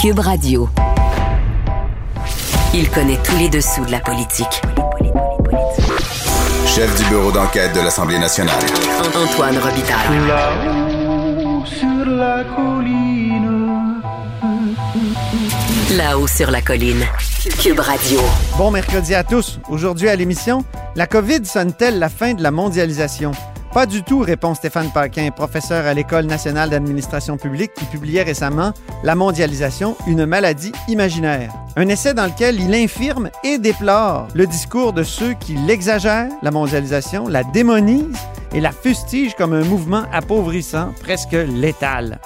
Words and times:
Cube 0.00 0.20
Radio. 0.20 0.66
Il 2.72 2.88
connaît 2.88 3.18
tous 3.22 3.36
les 3.36 3.50
dessous 3.50 3.84
de 3.84 3.90
la 3.90 4.00
politique. 4.00 4.62
Chef 6.66 6.96
du 6.96 7.04
bureau 7.10 7.30
d'enquête 7.30 7.74
de 7.74 7.80
l'Assemblée 7.80 8.18
nationale. 8.18 8.62
Antoine 9.14 9.58
Robitaille. 9.58 10.26
Là-haut 10.26 11.66
sur 11.66 12.06
la 12.06 12.44
colline. 12.44 14.00
Là-haut 15.98 16.26
sur 16.26 16.50
la 16.50 16.62
colline. 16.62 17.04
Cube 17.62 17.80
Radio. 17.80 18.20
Bon 18.56 18.70
mercredi 18.70 19.14
à 19.14 19.22
tous. 19.22 19.60
Aujourd'hui 19.68 20.08
à 20.08 20.16
l'émission, 20.16 20.64
la 20.96 21.06
COVID 21.06 21.44
sonne-t-elle 21.44 21.98
la 21.98 22.08
fin 22.08 22.32
de 22.32 22.42
la 22.42 22.50
mondialisation? 22.50 23.32
Pas 23.72 23.86
du 23.86 24.02
tout, 24.02 24.18
répond 24.18 24.54
Stéphane 24.54 24.90
Paquin, 24.90 25.30
professeur 25.30 25.86
à 25.86 25.94
l'École 25.94 26.26
nationale 26.26 26.70
d'administration 26.70 27.36
publique 27.36 27.72
qui 27.74 27.84
publiait 27.84 28.24
récemment 28.24 28.72
La 29.04 29.14
mondialisation, 29.14 29.96
une 30.08 30.26
maladie 30.26 30.72
imaginaire. 30.88 31.52
Un 31.76 31.86
essai 31.88 32.12
dans 32.12 32.26
lequel 32.26 32.60
il 32.60 32.74
infirme 32.74 33.30
et 33.44 33.58
déplore 33.58 34.26
le 34.34 34.48
discours 34.48 34.92
de 34.92 35.04
ceux 35.04 35.34
qui 35.34 35.54
l'exagèrent, 35.54 36.30
la 36.42 36.50
mondialisation, 36.50 37.28
la 37.28 37.44
démonisent 37.44 38.18
et 38.52 38.60
la 38.60 38.72
fustigent 38.72 39.36
comme 39.36 39.52
un 39.52 39.62
mouvement 39.62 40.02
appauvrissant, 40.12 40.92
presque 41.00 41.32
létal. 41.32 42.18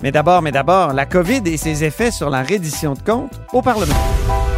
Mais 0.00 0.10
d'abord, 0.10 0.40
mais 0.40 0.52
d'abord, 0.52 0.94
la 0.94 1.04
COVID 1.04 1.42
et 1.44 1.58
ses 1.58 1.84
effets 1.84 2.10
sur 2.10 2.30
la 2.30 2.42
reddition 2.42 2.94
de 2.94 3.00
comptes 3.00 3.38
au 3.52 3.60
Parlement. 3.60 3.94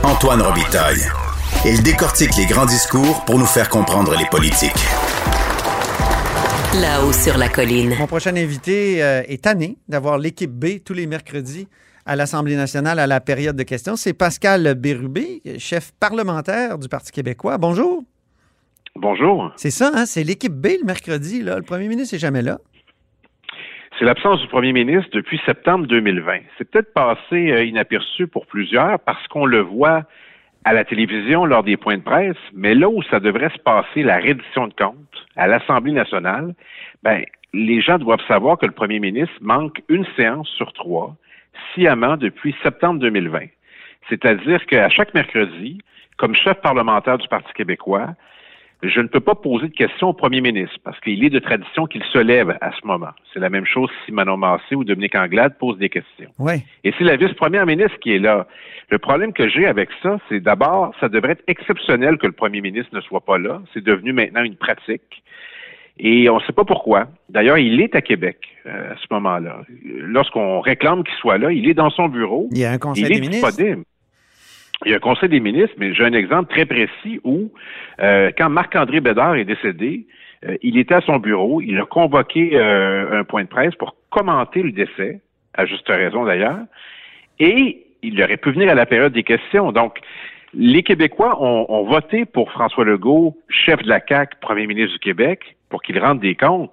Antoine 0.05 0.43
Robitaille. 0.43 1.09
Il 1.65 1.83
décortique 1.83 2.37
les 2.37 2.47
grands 2.47 2.66
discours 2.66 3.24
pour 3.24 3.37
nous 3.37 3.47
faire 3.47 3.69
comprendre 3.69 4.15
les 4.16 4.27
politiques. 4.27 4.87
Là-haut 6.73 7.10
sur 7.10 7.37
la 7.37 7.48
colline. 7.48 7.97
Mon 7.98 8.06
prochain 8.06 8.37
invité 8.37 9.02
euh, 9.02 9.23
est 9.27 9.42
tanné 9.42 9.77
d'avoir 9.88 10.19
l'équipe 10.19 10.52
B 10.52 10.79
tous 10.87 10.93
les 10.93 11.09
mercredis 11.09 11.66
à 12.06 12.15
l'Assemblée 12.15 12.55
nationale 12.55 13.01
à 13.01 13.09
la 13.09 13.20
période 13.20 13.56
de 13.56 13.65
questions. 13.65 13.96
C'est 13.96 14.16
Pascal 14.16 14.76
Bérubé, 14.76 15.43
chef 15.59 15.91
parlementaire 15.98 16.79
du 16.79 16.88
Parti 16.88 17.10
québécois. 17.10 17.59
Bonjour. 17.59 18.04
Bonjour. 18.95 19.51
C'est 19.57 19.73
ça, 19.73 19.91
hein? 19.93 20.07
c'est 20.07 20.23
l'équipe 20.23 20.52
B 20.52 20.68
le 20.80 20.87
mercredi. 20.87 21.43
Là. 21.43 21.57
Le 21.57 21.63
premier 21.63 21.88
ministre 21.88 22.15
n'est 22.15 22.21
jamais 22.21 22.43
là. 22.43 22.59
C'est 23.98 24.04
l'absence 24.04 24.41
du 24.41 24.46
premier 24.46 24.73
ministre 24.73 25.10
depuis 25.13 25.41
septembre 25.45 25.88
2020. 25.88 26.38
C'est 26.57 26.71
peut-être 26.71 26.93
passé 26.95 27.51
euh, 27.51 27.65
inaperçu 27.65 28.29
pour 28.29 28.46
plusieurs 28.46 29.01
parce 29.01 29.26
qu'on 29.26 29.45
le 29.45 29.60
voit 29.60 30.04
à 30.65 30.73
la 30.73 30.85
télévision 30.85 31.45
lors 31.47 31.63
des 31.63 31.77
points 31.77 31.97
de 31.97 32.03
presse, 32.03 32.37
mais 32.53 32.75
là 32.75 32.89
où 32.89 33.03
ça 33.05 33.21
devrait 33.21 33.51
se 33.51 33.59
passer, 33.59 34.03
la 34.03 34.19
reddition 34.19 34.69
de 34.69 34.75
comptes, 34.75 35.27
à 35.37 35.47
l'Assemblée 35.47 35.93
nationale, 35.93 36.55
ben, 37.03 37.25
les 37.53 37.80
gens 37.80 37.99
doivent 37.99 38.25
savoir 38.29 38.59
que 38.59 38.66
le 38.66 38.73
premier 38.73 39.01
ministre 39.01 39.35
manque 39.41 39.83
une 39.88 40.07
séance 40.16 40.49
sur 40.49 40.73
trois, 40.73 41.16
sciemment 41.73 42.16
depuis 42.16 42.55
septembre 42.63 43.01
2020. 43.01 43.47
C'est-à-dire 44.09 44.65
qu'à 44.66 44.88
chaque 44.88 45.15
mercredi, 45.15 45.79
comme 46.16 46.35
chef 46.35 46.61
parlementaire 46.61 47.19
du 47.19 47.29
Parti 47.29 47.53
québécois, 47.55 48.15
je 48.82 49.00
ne 49.00 49.09
peux 49.09 49.20
pas 49.20 49.34
poser 49.34 49.68
de 49.68 49.74
questions 49.74 50.09
au 50.09 50.12
premier 50.12 50.40
ministre 50.40 50.76
parce 50.84 50.98
qu'il 51.00 51.23
est 51.24 51.30
de 51.30 51.38
tradition 51.38 51.86
qu'il 51.86 52.02
se 52.04 52.18
lève 52.18 52.56
à 52.60 52.70
ce 52.73 52.86
moment. 52.86 53.10
C'est 53.32 53.40
la 53.40 53.50
même 53.50 53.66
chose 53.66 53.90
si 54.04 54.12
Manon 54.12 54.36
Massé 54.36 54.74
ou 54.74 54.84
Dominique 54.84 55.14
Anglade 55.14 55.59
posent 55.59 55.78
des 55.78 55.90
questions. 55.90 56.30
Oui. 56.38 56.54
Et 56.84 56.92
c'est 56.96 57.04
la 57.04 57.16
vice-première 57.16 57.66
ministre 57.66 57.98
qui 58.01 58.14
est 58.14 58.18
là. 58.18 58.46
Le 58.88 58.98
problème 58.98 59.32
que 59.32 59.48
j'ai 59.48 59.66
avec 59.66 59.90
ça, 60.02 60.18
c'est 60.28 60.40
d'abord, 60.40 60.95
ça 60.98 61.08
devrait 61.08 61.32
être 61.32 61.45
exceptionnel 61.46 62.16
que 62.16 62.26
le 62.26 62.32
premier 62.32 62.60
ministre 62.60 62.95
ne 62.95 63.01
soit 63.01 63.20
pas 63.20 63.38
là. 63.38 63.60
C'est 63.74 63.84
devenu 63.84 64.12
maintenant 64.12 64.42
une 64.42 64.56
pratique. 64.56 65.22
Et 65.98 66.31
on 66.31 66.36
ne 66.36 66.41
sait 66.42 66.53
pas 66.53 66.64
pourquoi. 66.64 67.08
D'ailleurs, 67.28 67.58
il 67.58 67.78
est 67.82 67.94
à 67.94 68.00
Québec 68.00 68.38
euh, 68.64 68.94
à 68.94 68.97
ce 68.97 69.06
moment-là. 69.10 69.60
Lorsqu'on 69.84 70.60
réclame 70.60 71.04
qu'il 71.04 71.14
soit 71.16 71.36
là, 71.36 71.53
il 71.53 71.69
est 71.69 71.75
dans 71.75 71.91
son 71.91 72.08
bureau. 72.08 72.48
Il 72.53 72.58
y 72.58 72.64
a 72.64 72.70
un 72.70 72.78
conseil 72.78 73.04
il 73.04 73.12
est 73.12 73.28
disponible. 73.28 73.82
Il 74.84 74.91
y 74.91 74.94
a 74.94 74.97
un 74.97 75.00
conseil 75.00 75.28
des 75.28 75.41
ministres, 75.41 75.75
mais 75.78 75.92
j'ai 75.92 76.04
un 76.04 76.12
exemple 76.14 76.50
très 76.50 76.64
précis 76.64 77.20
où, 77.22 77.53
euh, 78.00 78.30
quand 78.36 78.48
Marc-André 78.48 79.00
Bédard 79.00 79.36
est 79.36 79.44
décédé, 79.44 80.06
euh, 80.46 80.56
il 80.62 80.78
était 80.78 80.94
à 80.94 81.00
son 81.02 81.18
bureau, 81.18 81.60
il 81.60 81.78
a 81.78 81.84
convoqué 81.84 82.52
euh, 82.54 83.20
un 83.20 83.24
point 83.24 83.42
de 83.42 83.48
presse 83.48 83.74
pour 83.74 83.94
commenter 84.08 84.62
le 84.62 84.72
décès, 84.72 85.20
à 85.54 85.66
juste 85.66 85.86
raison 85.88 86.24
d'ailleurs, 86.24 86.60
et 87.38 87.84
il 88.02 88.22
aurait 88.22 88.38
pu 88.38 88.52
venir 88.52 88.70
à 88.70 88.74
la 88.74 88.86
période 88.86 89.12
des 89.12 89.22
questions. 89.22 89.72
Donc, 89.72 89.98
les 90.54 90.82
Québécois 90.82 91.40
ont, 91.40 91.84
voté 91.84 92.24
pour 92.24 92.50
François 92.50 92.84
Legault, 92.84 93.36
chef 93.48 93.82
de 93.82 93.88
la 93.88 94.00
CAQ, 94.00 94.36
premier 94.40 94.66
ministre 94.66 94.94
du 94.94 94.98
Québec, 94.98 95.56
pour 95.69 95.82
qu'il 95.82 95.98
rende 95.98 96.20
des 96.20 96.34
comptes, 96.34 96.72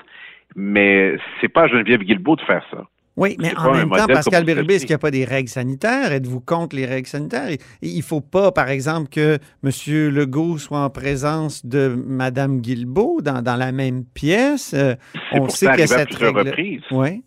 mais 0.56 1.16
c'est 1.40 1.50
pas 1.50 1.68
Geneviève 1.68 2.02
Guilbeault 2.02 2.38
de 2.38 2.42
faire 2.42 2.66
ça. 2.72 2.86
Oui, 3.18 3.36
mais 3.40 3.50
en 3.58 3.74
même 3.74 3.90
temps, 3.90 4.06
Pascal 4.06 4.46
Bérubé, 4.46 4.76
est-ce 4.76 4.86
qu'il 4.86 4.92
n'y 4.94 4.96
a 4.96 5.00
pas 5.00 5.10
des 5.12 5.26
règles 5.26 5.50
sanitaires? 5.50 6.12
Êtes-vous 6.12 6.40
contre 6.40 6.76
les 6.76 6.86
règles 6.86 7.08
sanitaires? 7.08 7.50
Il 7.82 7.98
ne 7.98 8.04
faut 8.04 8.22
pas, 8.22 8.52
par 8.52 8.70
exemple, 8.70 9.10
que 9.10 9.40
M. 9.64 9.72
Legault 10.14 10.60
soit 10.60 10.80
en 10.84 10.90
présence 10.92 11.66
de 11.66 11.96
Mme 12.06 12.62
Guilbeault 12.62 13.22
dans, 13.24 13.42
dans 13.42 13.56
la 13.56 13.72
même 13.72 14.04
pièce. 14.14 14.76
Euh, 14.76 14.94
C'est 15.32 15.40
on 15.40 15.50
sait 15.50 15.66
que 15.66 15.72
arrivé 15.72 15.84
à 15.86 15.88
cette 15.88 16.10
plusieurs 16.10 16.36
règle... 16.36 16.50
reprises. 16.50 16.84
Oui. 16.92 17.24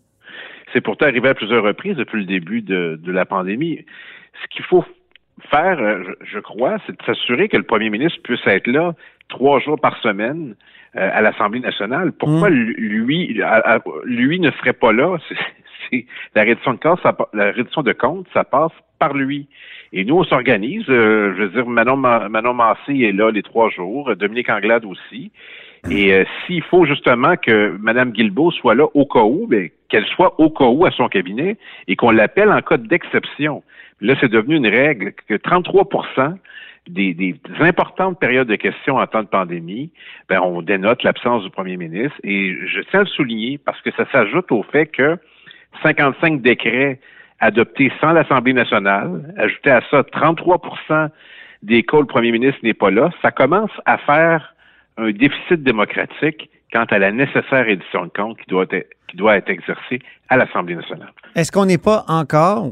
C'est 0.71 0.79
pourtant 0.81 1.05
arrivé 1.07 1.27
à 1.27 1.33
plusieurs 1.33 1.63
reprises 1.63 1.97
depuis 1.97 2.19
le 2.21 2.25
début 2.25 2.61
de, 2.61 2.97
de 3.03 3.11
la 3.11 3.25
pandémie. 3.25 3.83
Ce 4.41 4.47
qu'il 4.55 4.63
faut 4.63 4.85
faire, 5.49 5.77
euh, 5.77 6.03
je, 6.23 6.35
je 6.35 6.39
crois, 6.39 6.77
c'est 6.87 6.93
de 6.93 7.03
s'assurer 7.05 7.49
que 7.49 7.57
le 7.57 7.63
premier 7.63 7.89
ministre 7.89 8.19
puisse 8.23 8.39
être 8.47 8.67
là 8.67 8.93
trois 9.27 9.59
jours 9.59 9.77
par 9.79 9.97
semaine 10.01 10.55
euh, 10.95 11.09
à 11.11 11.21
l'Assemblée 11.21 11.59
nationale. 11.59 12.13
Pourquoi 12.13 12.49
Mm. 12.49 12.53
lui, 12.77 13.41
à- 13.43 13.75
à- 13.75 13.79
lui 14.05 14.39
ne 14.39 14.51
serait 14.51 14.71
pas 14.73 14.93
là? 14.93 15.17
La 16.35 16.43
reddition 16.43 16.73
de 16.73 16.79
compte, 16.79 16.99
ça, 17.01 17.15
la 17.33 17.51
de 17.51 17.93
compte, 17.93 18.27
ça 18.33 18.43
passe 18.43 18.71
par 18.99 19.13
lui. 19.13 19.47
Et 19.93 20.05
nous, 20.05 20.17
on 20.17 20.23
s'organise. 20.23 20.85
euh, 20.89 21.33
je 21.37 21.43
veux 21.43 21.49
dire, 21.49 21.65
Manon, 21.65 21.97
Ma- 21.97 22.29
Manon 22.29 22.53
Massé 22.53 22.93
est 23.01 23.11
là 23.11 23.31
les 23.31 23.43
trois 23.43 23.69
jours, 23.69 24.15
Dominique 24.15 24.49
Anglade 24.49 24.85
aussi. 24.85 25.31
Et 25.89 26.13
euh, 26.13 26.23
s'il 26.45 26.61
faut 26.63 26.85
justement 26.85 27.35
que 27.37 27.75
Mme 27.79 28.11
Guilbeault 28.11 28.51
soit 28.51 28.75
là 28.75 28.85
au 28.93 29.05
cas 29.05 29.23
où, 29.23 29.47
ben, 29.47 29.69
qu'elle 29.89 30.05
soit 30.05 30.39
au 30.39 30.49
cas 30.51 30.65
où 30.65 30.85
à 30.85 30.91
son 30.91 31.07
cabinet 31.09 31.57
et 31.87 31.95
qu'on 31.95 32.11
l'appelle 32.11 32.51
en 32.51 32.61
cas 32.61 32.77
d'exception. 32.77 33.63
Là, 33.99 34.15
c'est 34.19 34.29
devenu 34.31 34.55
une 34.55 34.67
règle 34.67 35.13
que 35.27 35.33
33 35.35 35.87
des, 36.87 37.13
des 37.13 37.35
importantes 37.59 38.19
périodes 38.19 38.47
de 38.47 38.55
questions 38.55 38.97
en 38.97 39.07
temps 39.07 39.23
de 39.23 39.27
pandémie, 39.27 39.91
ben, 40.29 40.39
on 40.41 40.61
dénote 40.61 41.03
l'absence 41.03 41.43
du 41.43 41.49
premier 41.49 41.77
ministre. 41.77 42.17
Et 42.23 42.55
je 42.67 42.81
tiens 42.89 43.01
à 43.01 43.03
le 43.03 43.09
souligner 43.09 43.57
parce 43.57 43.81
que 43.81 43.91
ça 43.91 44.05
s'ajoute 44.11 44.51
au 44.51 44.63
fait 44.63 44.87
que 44.87 45.17
55 45.83 46.41
décrets 46.41 46.99
adoptés 47.39 47.91
sans 47.99 48.13
l'Assemblée 48.13 48.53
nationale, 48.53 49.33
ajouté 49.37 49.71
à 49.71 49.81
ça 49.89 50.03
33 50.03 50.61
des 51.63 51.83
cas 51.83 51.97
où 51.97 52.01
le 52.01 52.07
premier 52.07 52.31
ministre 52.31 52.59
n'est 52.63 52.73
pas 52.73 52.91
là, 52.91 53.09
ça 53.21 53.31
commence 53.31 53.71
à 53.85 53.97
faire 53.97 54.55
un 54.97 55.11
déficit 55.11 55.63
démocratique 55.63 56.49
quant 56.71 56.85
à 56.85 56.99
la 56.99 57.11
nécessaire 57.11 57.67
édition 57.67 58.05
de 58.05 58.11
compte 58.15 58.37
qui 58.37 58.45
doit 59.15 59.35
être 59.35 59.49
exercée 59.49 59.99
à 60.29 60.37
l'Assemblée 60.37 60.75
nationale. 60.75 61.11
Est-ce 61.35 61.51
qu'on 61.51 61.65
n'est 61.65 61.77
pas 61.77 62.03
encore, 62.07 62.71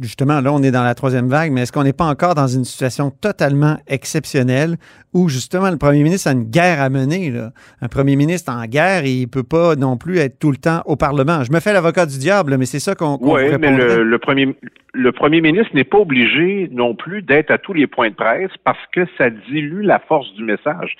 justement, 0.00 0.40
là, 0.40 0.52
on 0.52 0.62
est 0.62 0.70
dans 0.70 0.82
la 0.82 0.94
troisième 0.94 1.28
vague, 1.28 1.52
mais 1.52 1.62
est-ce 1.62 1.72
qu'on 1.72 1.84
n'est 1.84 1.92
pas 1.92 2.04
encore 2.06 2.34
dans 2.34 2.46
une 2.46 2.64
situation 2.64 3.10
totalement 3.10 3.76
exceptionnelle 3.86 4.76
où, 5.12 5.28
justement, 5.28 5.70
le 5.70 5.76
premier 5.76 6.02
ministre 6.02 6.28
a 6.28 6.32
une 6.32 6.44
guerre 6.50 6.80
à 6.80 6.88
mener? 6.90 7.30
Là? 7.30 7.52
Un 7.80 7.88
premier 7.88 8.16
ministre 8.16 8.52
en 8.52 8.64
guerre, 8.66 9.04
il 9.04 9.22
ne 9.22 9.26
peut 9.26 9.42
pas 9.44 9.76
non 9.76 9.96
plus 9.96 10.18
être 10.18 10.38
tout 10.38 10.50
le 10.50 10.56
temps 10.56 10.82
au 10.86 10.96
Parlement. 10.96 11.44
Je 11.44 11.52
me 11.52 11.60
fais 11.60 11.72
l'avocat 11.72 12.06
du 12.06 12.18
diable, 12.18 12.56
mais 12.58 12.66
c'est 12.66 12.80
ça 12.80 12.94
qu'on 12.94 13.18
qu'on 13.18 13.34
Oui, 13.34 13.42
mais 13.44 13.68
répondrait. 13.68 13.96
le, 13.98 14.04
le 14.04 14.18
premier 14.18 14.56
le 14.96 15.10
premier 15.10 15.40
ministre 15.40 15.74
n'est 15.74 15.82
pas 15.82 15.98
obligé 15.98 16.68
non 16.72 16.94
plus 16.94 17.20
d'être 17.20 17.50
à 17.50 17.58
tous 17.58 17.72
les 17.72 17.88
points 17.88 18.10
de 18.10 18.14
presse 18.14 18.52
parce 18.62 18.78
que 18.92 19.00
ça 19.18 19.28
dilue 19.28 19.82
la 19.82 19.98
force 19.98 20.32
du 20.34 20.44
message. 20.44 20.96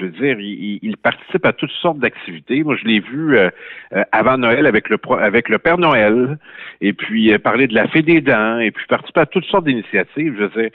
Je 0.00 0.06
veux 0.06 0.10
dire, 0.12 0.40
il, 0.40 0.96
participe 0.96 1.44
à 1.44 1.52
toutes 1.52 1.70
sortes 1.72 1.98
d'activités. 1.98 2.62
Moi, 2.64 2.76
je 2.76 2.84
l'ai 2.86 3.00
vu 3.00 3.36
euh, 3.36 3.50
euh, 3.94 4.02
avant 4.12 4.38
Noël 4.38 4.66
avec 4.66 4.88
le 4.88 4.96
pro- 4.96 5.18
avec 5.18 5.48
le 5.48 5.58
Père 5.58 5.78
Noël, 5.78 6.38
et 6.80 6.92
puis 6.94 7.32
euh, 7.32 7.38
parler 7.38 7.66
de 7.66 7.74
la 7.74 7.86
fée 7.88 8.02
des 8.02 8.20
dents, 8.20 8.58
et 8.58 8.70
puis 8.70 8.86
participer 8.88 9.20
à 9.20 9.26
toutes 9.26 9.44
sortes 9.44 9.66
d'initiatives. 9.66 10.34
Je 10.38 10.44
veux 10.44 10.62
dire, 10.62 10.70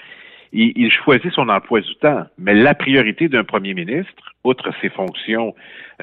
il, 0.54 0.74
il 0.76 0.92
choisit 0.92 1.32
son 1.32 1.50
emploi 1.50 1.82
du 1.82 1.96
temps. 1.96 2.26
Mais 2.38 2.54
la 2.54 2.76
priorité 2.76 3.28
d'un 3.28 3.44
premier 3.44 3.74
ministre, 3.74 4.34
outre 4.44 4.72
ses 4.82 4.90
fonctions 4.90 5.56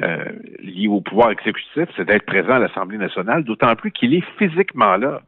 euh, 0.02 0.24
liées 0.60 0.88
au 0.88 1.00
pouvoir 1.00 1.30
exécutif, 1.30 1.88
c'est 1.96 2.04
d'être 2.04 2.26
présent 2.26 2.54
à 2.54 2.58
l'Assemblée 2.58 2.98
nationale, 2.98 3.44
d'autant 3.44 3.76
plus 3.76 3.92
qu'il 3.92 4.14
est 4.14 4.24
physiquement 4.38 4.96
là. 4.96 5.22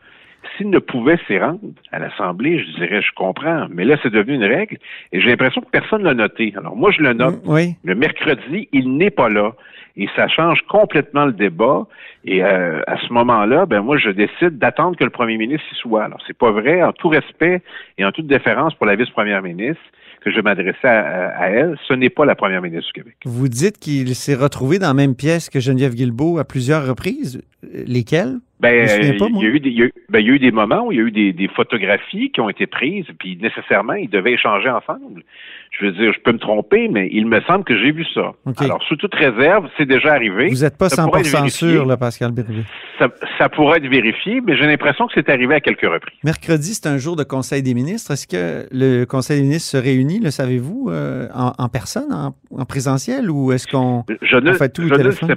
S'il 0.57 0.71
ne 0.71 0.79
pouvait 0.79 1.19
s'y 1.27 1.39
rendre 1.39 1.61
à 1.93 1.99
l'Assemblée, 1.99 2.59
je 2.59 2.71
dirais, 2.77 3.03
je 3.03 3.13
comprends. 3.15 3.67
Mais 3.71 3.85
là, 3.85 3.97
c'est 4.03 4.13
devenu 4.13 4.35
une 4.35 4.45
règle 4.45 4.79
et 5.13 5.21
j'ai 5.21 5.31
l'impression 5.31 5.61
que 5.61 5.71
personne 5.71 6.01
ne 6.03 6.07
l'a 6.07 6.15
noté. 6.15 6.53
Alors, 6.57 6.77
moi, 6.77 6.91
je 6.91 7.03
le 7.03 7.13
note. 7.13 7.45
Mm, 7.45 7.51
Oui. 7.51 7.75
Le 7.85 7.95
mercredi, 7.95 8.69
il 8.73 8.97
n'est 8.97 9.11
pas 9.11 9.29
là. 9.29 9.53
Et 9.97 10.09
ça 10.17 10.27
change 10.27 10.61
complètement 10.69 11.25
le 11.25 11.33
débat. 11.33 11.87
Et 12.25 12.43
euh, 12.43 12.81
à 12.89 12.97
ce 12.99 13.13
moment-là, 13.13 13.65
ben 13.65 13.81
moi, 13.81 13.97
je 13.97 14.11
décide 14.11 14.59
d'attendre 14.59 14.97
que 14.97 15.05
le 15.05 15.11
premier 15.11 15.37
ministre 15.37 15.65
y 15.73 15.77
soit. 15.77 16.05
Alors, 16.05 16.19
c'est 16.27 16.37
pas 16.37 16.51
vrai, 16.51 16.83
en 16.83 16.93
tout 16.93 17.09
respect 17.09 17.63
et 17.99 18.05
en 18.05 18.11
toute 18.11 18.27
déférence 18.27 18.75
pour 18.75 18.87
la 18.87 18.97
vice-première 18.97 19.41
ministre, 19.43 19.81
que 20.23 20.33
je 20.33 20.41
m'adressais 20.41 20.89
à, 20.89 21.29
à 21.39 21.49
elle. 21.49 21.77
Ce 21.87 21.93
n'est 21.95 22.09
pas 22.09 22.25
la 22.25 22.35
première 22.35 22.63
ministre 22.63 22.87
du 22.87 22.93
Québec. 23.03 23.15
Vous 23.25 23.47
dites 23.47 23.79
qu'il 23.79 24.15
s'est 24.17 24.35
retrouvé 24.35 24.79
dans 24.81 24.89
la 24.89 24.95
même 24.95 25.15
pièce 25.15 25.49
que 25.49 25.61
Geneviève 25.61 25.95
Guilbeault 25.95 26.39
à 26.39 26.45
plusieurs 26.45 26.87
reprises. 26.89 27.43
Lesquelles? 27.87 28.39
Ben, 28.65 29.19
pas, 29.19 29.27
il 29.31 29.43
y 29.43 29.47
a 29.47 29.49
eu 29.49 29.61
des, 29.61 29.71
y 29.71 29.83
a 29.83 29.89
ben, 30.09 30.19
il 30.21 30.27
y 30.27 30.31
a 30.31 30.35
eu 30.35 30.39
des 30.39 30.51
moments 30.51 30.87
où 30.87 30.93
il 30.93 30.99
y 30.99 31.01
a 31.01 31.05
eu 31.05 31.11
des, 31.11 31.33
des 31.33 31.49
photographies 31.49 32.31
qui 32.31 32.41
ont 32.41 32.49
été 32.49 32.67
prises, 32.67 33.07
puis 33.19 33.39
nécessairement, 33.41 33.95
ils 33.95 34.09
devaient 34.11 34.33
échanger 34.33 34.69
ensemble. 34.71 35.23
Je 35.71 35.87
veux 35.87 35.93
dire, 35.93 36.13
je 36.13 36.21
peux 36.21 36.33
me 36.33 36.39
tromper, 36.39 36.87
mais 36.89 37.09
il 37.13 37.27
me 37.27 37.41
semble 37.43 37.65
que 37.65 37.77
j'ai 37.77 37.91
vu 37.91 38.05
ça. 38.15 38.33
Alors, 38.59 38.81
sous 38.85 38.95
toute 38.97 39.15
réserve, 39.15 39.69
c'est 39.77 39.87
déjà 39.87 40.13
arrivé. 40.13 40.49
Vous 40.49 40.63
n'êtes 40.63 40.79
pas 40.79 40.89
Ça 40.89 41.03
pourrait 41.03 41.21
être 41.21 41.27
100 41.27 41.39
vérifié. 41.39 41.69
sûr, 41.73 41.85
là, 41.85 41.97
Pascal 41.97 42.31
Bérubé. 42.31 42.63
Ça, 42.99 43.09
ça 43.39 43.49
pourrait 43.49 43.79
être 43.79 43.89
vérifié, 43.89 44.41
mais 44.41 44.57
j'ai 44.57 44.67
l'impression 44.67 45.09
que 45.09 45.13
c'est 45.17 45.29
arrivé 45.29 45.57
à 45.57 45.61
quelques 45.61 45.83
reprises. 45.83 46.17
Mercredi, 46.23 46.75
c'est 46.75 46.87
un 46.87 46.99
jour 46.99 47.17
de 47.17 47.25
Conseil 47.25 47.63
des 47.63 47.75
ministres. 47.75 48.13
Est-ce 48.13 48.29
que 48.29 48.69
le 48.71 49.05
Conseil 49.05 49.39
des 49.39 49.43
ministres 49.43 49.71
se 49.71 49.77
réunit, 49.77 50.21
le 50.21 50.31
savez-vous, 50.31 50.91
euh, 50.91 51.27
en, 51.35 51.53
en 51.59 51.69
personne, 51.69 52.13
en, 52.13 52.37
en 52.57 52.65
présentiel, 52.65 53.29
ou 53.29 53.51
est-ce 53.51 53.67
qu'on... 53.67 54.05
Fait 54.05 54.69
tout 54.73 54.83
au 54.83 54.87
je 54.87 54.93
ne 54.93 54.99
le 54.99 55.03
téléphone? 55.03 55.37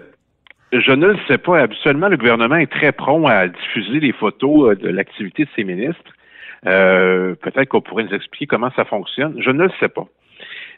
Je 0.72 0.92
ne 0.92 1.08
le 1.08 1.18
sais 1.28 1.38
pas. 1.38 1.60
Habituellement, 1.60 2.10
le 2.10 2.18
gouvernement 2.18 2.56
est 2.58 2.72
très 2.72 2.92
prompt 2.92 3.28
à 3.28 3.48
diffuser 3.48 4.00
les 4.00 4.12
photos 4.12 4.72
euh, 4.72 4.76
de 4.76 4.90
l'activité 4.90 5.46
de 5.46 5.50
ses 5.56 5.64
ministres. 5.64 6.12
Euh, 6.66 7.36
Peut-être 7.36 7.70
qu'on 7.70 7.82
pourrait 7.82 8.04
nous 8.04 8.14
expliquer 8.16 8.48
comment 8.48 8.72
ça 8.76 8.86
fonctionne. 8.86 9.36
Je 9.40 9.52
ne 9.52 9.64
le 9.64 9.72
sais 9.80 9.90
pas. 9.90 10.06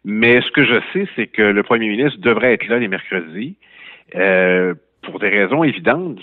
Mais 0.06 0.42
ce 0.42 0.52
que 0.52 0.64
je 0.66 0.80
sais, 0.94 1.08
c'est 1.16 1.28
que 1.28 1.42
le 1.42 1.64
premier 1.64 1.90
ministre 1.90 2.20
devrait 2.20 2.54
être 2.54 2.68
là 2.68 2.78
les 2.80 2.88
mercredis. 2.88 3.56
euh, 4.16 4.74
pour 5.02 5.18
des 5.20 5.30
raisons 5.30 5.64
évidentes. 5.64 6.20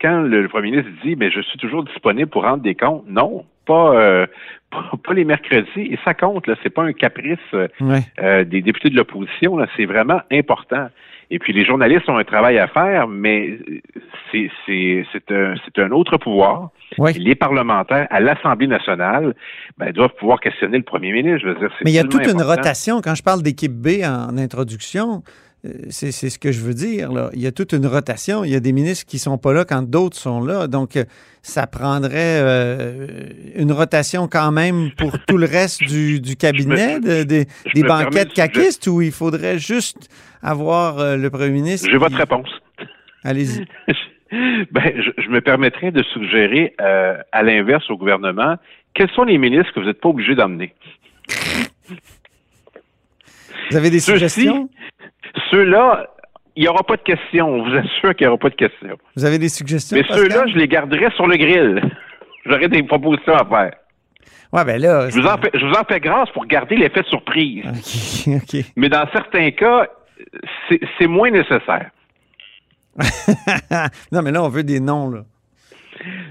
Quand 0.00 0.22
le, 0.22 0.48
premier 0.48 0.72
ministre 0.72 0.90
dit 1.04 1.14
mais 1.16 1.30
je 1.30 1.40
suis 1.40 1.58
toujours 1.58 1.84
disponible 1.84 2.28
pour 2.28 2.42
rendre 2.42 2.62
des 2.62 2.74
comptes, 2.74 3.04
non, 3.08 3.44
pas, 3.66 3.94
euh, 3.94 4.26
pas, 4.70 4.90
pas 5.04 5.14
les 5.14 5.24
mercredis. 5.24 5.68
Et 5.92 5.98
ça 6.04 6.12
compte, 6.12 6.46
là, 6.48 6.56
c'est 6.62 6.70
pas 6.74 6.82
un 6.82 6.92
caprice 6.92 7.38
euh, 7.54 7.68
Ouais. 7.80 8.00
euh, 8.20 8.42
des 8.44 8.62
députés 8.62 8.90
de 8.90 8.96
l'opposition, 8.96 9.56
là, 9.56 9.68
c'est 9.76 9.84
vraiment 9.86 10.20
important. 10.32 10.88
Et 11.32 11.38
puis 11.38 11.52
les 11.52 11.64
journalistes 11.64 12.08
ont 12.08 12.16
un 12.16 12.24
travail 12.24 12.58
à 12.58 12.66
faire, 12.66 13.06
mais 13.06 13.58
c'est 14.32 14.50
un 15.30 15.54
un 15.78 15.90
autre 15.92 16.16
pouvoir. 16.16 16.70
Les 17.16 17.34
parlementaires 17.34 18.08
à 18.10 18.20
l'Assemblée 18.20 18.66
nationale 18.66 19.34
ben, 19.78 19.92
doivent 19.92 20.14
pouvoir 20.18 20.40
questionner 20.40 20.78
le 20.78 20.82
premier 20.82 21.12
ministre. 21.12 21.40
Je 21.42 21.48
veux 21.48 21.58
dire, 21.58 21.70
Mais 21.84 21.92
il 21.92 21.94
y 21.94 21.98
a 21.98 22.04
toute 22.04 22.26
une 22.26 22.42
rotation. 22.42 23.00
Quand 23.00 23.14
je 23.14 23.22
parle 23.22 23.42
d'équipe 23.42 23.72
B 23.72 24.02
en 24.04 24.36
introduction, 24.36 25.22
c'est 25.90 26.10
c'est 26.12 26.30
ce 26.30 26.38
que 26.38 26.52
je 26.52 26.60
veux 26.60 26.72
dire. 26.74 27.12
Là. 27.12 27.30
Il 27.34 27.40
y 27.40 27.46
a 27.46 27.52
toute 27.52 27.72
une 27.72 27.86
rotation. 27.86 28.44
Il 28.44 28.50
y 28.50 28.54
a 28.56 28.60
des 28.60 28.72
ministres 28.72 29.04
qui 29.06 29.18
sont 29.18 29.36
pas 29.38 29.52
là 29.52 29.64
quand 29.64 29.82
d'autres 29.82 30.16
sont 30.16 30.40
là. 30.42 30.66
Donc, 30.68 30.96
euh, 30.96 31.04
ça 31.42 31.66
prendrait 31.66 32.40
euh, 32.40 33.06
une 33.56 33.72
rotation 33.72 34.26
quand 34.28 34.52
même 34.52 34.90
pour 34.96 35.18
tout 35.26 35.36
le 35.36 35.46
reste 35.46 35.82
du, 35.82 36.20
du 36.20 36.36
cabinet, 36.36 37.00
de- 37.00 37.24
des- 37.24 37.46
je 37.66 37.72
des 37.74 37.82
banquettes 37.82 38.32
caquistes, 38.32 38.86
où 38.86 39.02
il 39.02 39.12
faudrait 39.12 39.58
juste 39.58 40.08
avoir 40.42 40.98
euh, 40.98 41.16
le 41.16 41.28
premier 41.30 41.50
ministre. 41.50 41.88
J'ai 41.90 41.98
votre 41.98 42.16
réponse. 42.16 42.48
Allez-y. 43.24 43.66
ben, 44.72 44.92
je, 44.96 45.22
je 45.22 45.28
me 45.28 45.40
permettrais 45.40 45.90
de 45.92 46.02
suggérer, 46.04 46.74
euh, 46.80 47.18
à 47.32 47.42
l'inverse 47.42 47.90
au 47.90 47.96
gouvernement, 47.98 48.56
quels 48.94 49.10
sont 49.10 49.24
les 49.24 49.36
ministres 49.38 49.72
que 49.74 49.80
vous 49.80 49.86
n'êtes 49.86 50.00
pas 50.00 50.08
obligé 50.08 50.34
d'emmener? 50.34 50.74
Vous 53.70 53.76
avez 53.76 53.90
des 53.90 54.00
suggestions? 54.00 54.68
Ceux-là, 55.50 56.06
il 56.56 56.62
n'y 56.62 56.68
aura 56.68 56.82
pas 56.82 56.96
de 56.96 57.02
questions. 57.02 57.48
On 57.48 57.64
vous 57.64 57.76
assure 57.76 58.14
qu'il 58.14 58.26
n'y 58.26 58.28
aura 58.28 58.38
pas 58.38 58.50
de 58.50 58.54
questions. 58.54 58.96
Vous 59.16 59.24
avez 59.24 59.38
des 59.38 59.48
suggestions? 59.48 59.96
Mais 59.96 60.04
ceux-là, 60.08 60.44
je 60.48 60.56
les 60.56 60.68
garderai 60.68 61.10
sur 61.16 61.26
le 61.26 61.36
grill. 61.36 61.82
J'aurais 62.46 62.68
des 62.68 62.82
propositions 62.82 63.34
à 63.34 63.44
faire. 63.44 63.72
Ouais, 64.52 64.64
ben 64.64 64.80
là. 64.80 65.08
Je 65.10 65.20
vous 65.20 65.26
en 65.26 65.36
fais, 65.36 65.50
je 65.54 65.64
vous 65.64 65.72
en 65.72 65.84
fais 65.84 66.00
grâce 66.00 66.28
pour 66.30 66.44
garder 66.46 66.76
l'effet 66.76 67.02
de 67.02 67.06
surprise. 67.06 67.64
OK, 67.66 68.34
OK. 68.42 68.64
Mais 68.76 68.88
dans 68.88 69.06
certains 69.12 69.50
cas, 69.52 69.86
c'est 70.98 71.06
moins 71.06 71.30
nécessaire. 71.30 71.90
non, 74.12 74.22
mais 74.22 74.32
là, 74.32 74.42
on 74.42 74.48
veut 74.48 74.64
des 74.64 74.80
noms, 74.80 75.10
là. 75.10 75.20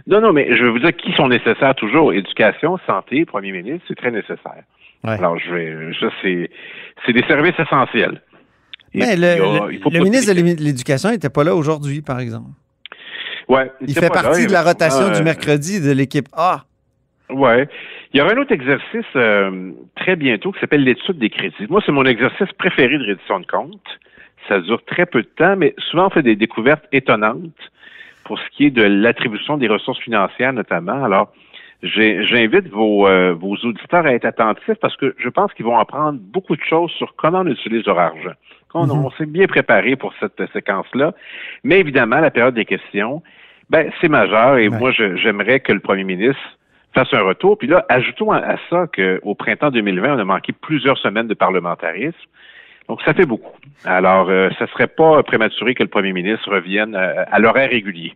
Non, 0.08 0.20
non, 0.20 0.34
mais 0.34 0.56
je 0.56 0.64
vais 0.64 0.72
vous 0.72 0.80
dire 0.80 0.96
qui 0.96 1.14
sont 1.14 1.28
nécessaires 1.28 1.76
toujours. 1.76 2.12
Éducation, 2.14 2.78
santé, 2.88 3.26
premier 3.26 3.52
ministre, 3.52 3.86
c'est 3.88 3.96
très 3.98 4.12
nécessaire. 4.12 4.64
Ouais. 5.04 5.12
Alors, 5.12 5.38
je 5.38 5.52
vais, 5.54 6.50
c'est 7.06 7.14
des 7.14 7.24
services 7.24 7.58
essentiels. 7.60 8.22
Mais 8.94 9.06
puis, 9.14 9.16
le, 9.16 9.16
il 9.16 9.20
y 9.20 9.26
a- 9.58 9.66
le- 9.68 9.74
il 9.74 9.80
faut 9.80 9.90
le 9.90 9.98
pas 10.00 10.04
ministre 10.04 10.34
de 10.34 10.42
l'Éducation 10.64 11.10
n'était 11.12 11.30
pas 11.30 11.44
là 11.44 11.56
aujourd'hui, 11.56 12.02
par 12.02 12.20
exemple. 12.20 12.50
Ouais, 13.48 13.72
Il 13.82 13.94
fait 13.94 14.02
là, 14.02 14.10
partie 14.10 14.46
de 14.46 14.52
la 14.52 14.62
rotation 14.62 15.08
euh, 15.08 15.12
du 15.18 15.24
mercredi 15.24 15.82
de 15.82 15.92
l'équipe 15.92 16.28
A. 16.34 16.66
Ouais. 17.32 17.68
Il 18.14 18.18
y 18.20 18.22
aura 18.22 18.32
un 18.34 18.38
autre 18.38 18.52
exercice 18.52 19.06
euh, 19.16 19.72
très 19.96 20.16
bientôt 20.16 20.52
qui 20.52 20.60
s'appelle 20.60 20.84
l'étude 20.84 21.18
des 21.20 21.30
crédits. 21.30 21.68
Moi, 21.70 21.82
c'est 21.86 21.92
mon 21.92 22.06
exercice 22.06 22.52
préféré 22.58 22.98
de 22.98 23.06
reddition 23.06 23.40
de 23.40 23.46
compte. 23.46 23.86
Ça 24.48 24.60
dure 24.62 24.84
très 24.86 25.06
peu 25.06 25.22
de 25.22 25.28
temps, 25.28 25.56
mais 25.56 25.76
souvent 25.90 26.08
on 26.08 26.10
fait 26.10 26.24
des 26.24 26.36
découvertes 26.36 26.86
étonnantes 26.92 27.52
pour 28.24 28.40
ce 28.40 28.44
qui 28.56 28.66
est 28.66 28.70
de 28.72 28.82
l'attribution 28.84 29.58
des 29.58 29.68
ressources 29.68 30.00
financières 30.00 30.54
notamment. 30.54 31.04
Alors, 31.04 31.32
j'invite 31.84 32.68
vos, 32.70 33.08
euh, 33.08 33.34
vos 33.34 33.56
auditeurs 33.56 34.06
à 34.06 34.14
être 34.14 34.26
attentifs 34.26 34.78
parce 34.82 34.96
que 34.98 35.16
je 35.18 35.30
pense 35.30 35.54
qu'ils 35.54 35.66
vont 35.66 35.78
apprendre 35.78 36.20
beaucoup 36.22 36.56
de 36.56 36.62
choses 36.62 36.92
sur 36.92 37.16
comment 37.16 37.40
on 37.40 37.48
utilise 37.48 37.86
leur 37.86 38.00
argent. 38.00 38.34
On, 38.74 38.86
Mhm. 38.86 39.06
on 39.06 39.12
s'est 39.12 39.26
bien 39.26 39.48
préparé 39.48 39.96
pour 39.96 40.14
cette 40.20 40.42
séquence-là. 40.54 41.14
Mais 41.64 41.80
évidemment, 41.80 42.20
la 42.20 42.32
période 42.32 42.54
des 42.54 42.66
questions, 42.66 43.24
ben, 43.70 43.92
c'est 44.02 44.10
majeur 44.10 44.58
et 44.58 44.68
Ouais. 44.68 44.78
moi, 44.78 44.92
j'aimerais 44.92 45.60
que 45.62 45.72
le 45.72 45.80
premier 45.80 46.04
ministre 46.04 46.42
fasse 46.94 47.14
un 47.14 47.22
retour. 47.22 47.58
Puis 47.58 47.68
là, 47.68 47.86
ajoutons 47.90 48.32
à, 48.32 48.38
à 48.40 48.56
ça 48.70 48.86
qu'au 48.94 49.36
printemps 49.36 49.72
2020, 49.72 50.16
on 50.16 50.20
a 50.20 50.24
manqué 50.26 50.52
plusieurs 50.54 50.98
semaines 50.98 51.28
de 51.28 51.34
parlementarisme. 51.34 52.18
Donc, 52.88 53.02
ça 53.04 53.14
fait 53.14 53.28
beaucoup. 53.28 53.56
Alors, 53.86 54.30
euh, 54.30 54.50
ça 54.58 54.66
serait 54.68 54.88
pas 54.88 55.22
prématuré 55.24 55.76
que 55.76 55.84
le 55.84 55.90
premier 55.90 56.12
ministre 56.12 56.52
revienne 56.52 56.96
à, 56.96 57.22
à 57.32 57.40
l'horaire 57.40 57.70
régulier. 57.70 58.14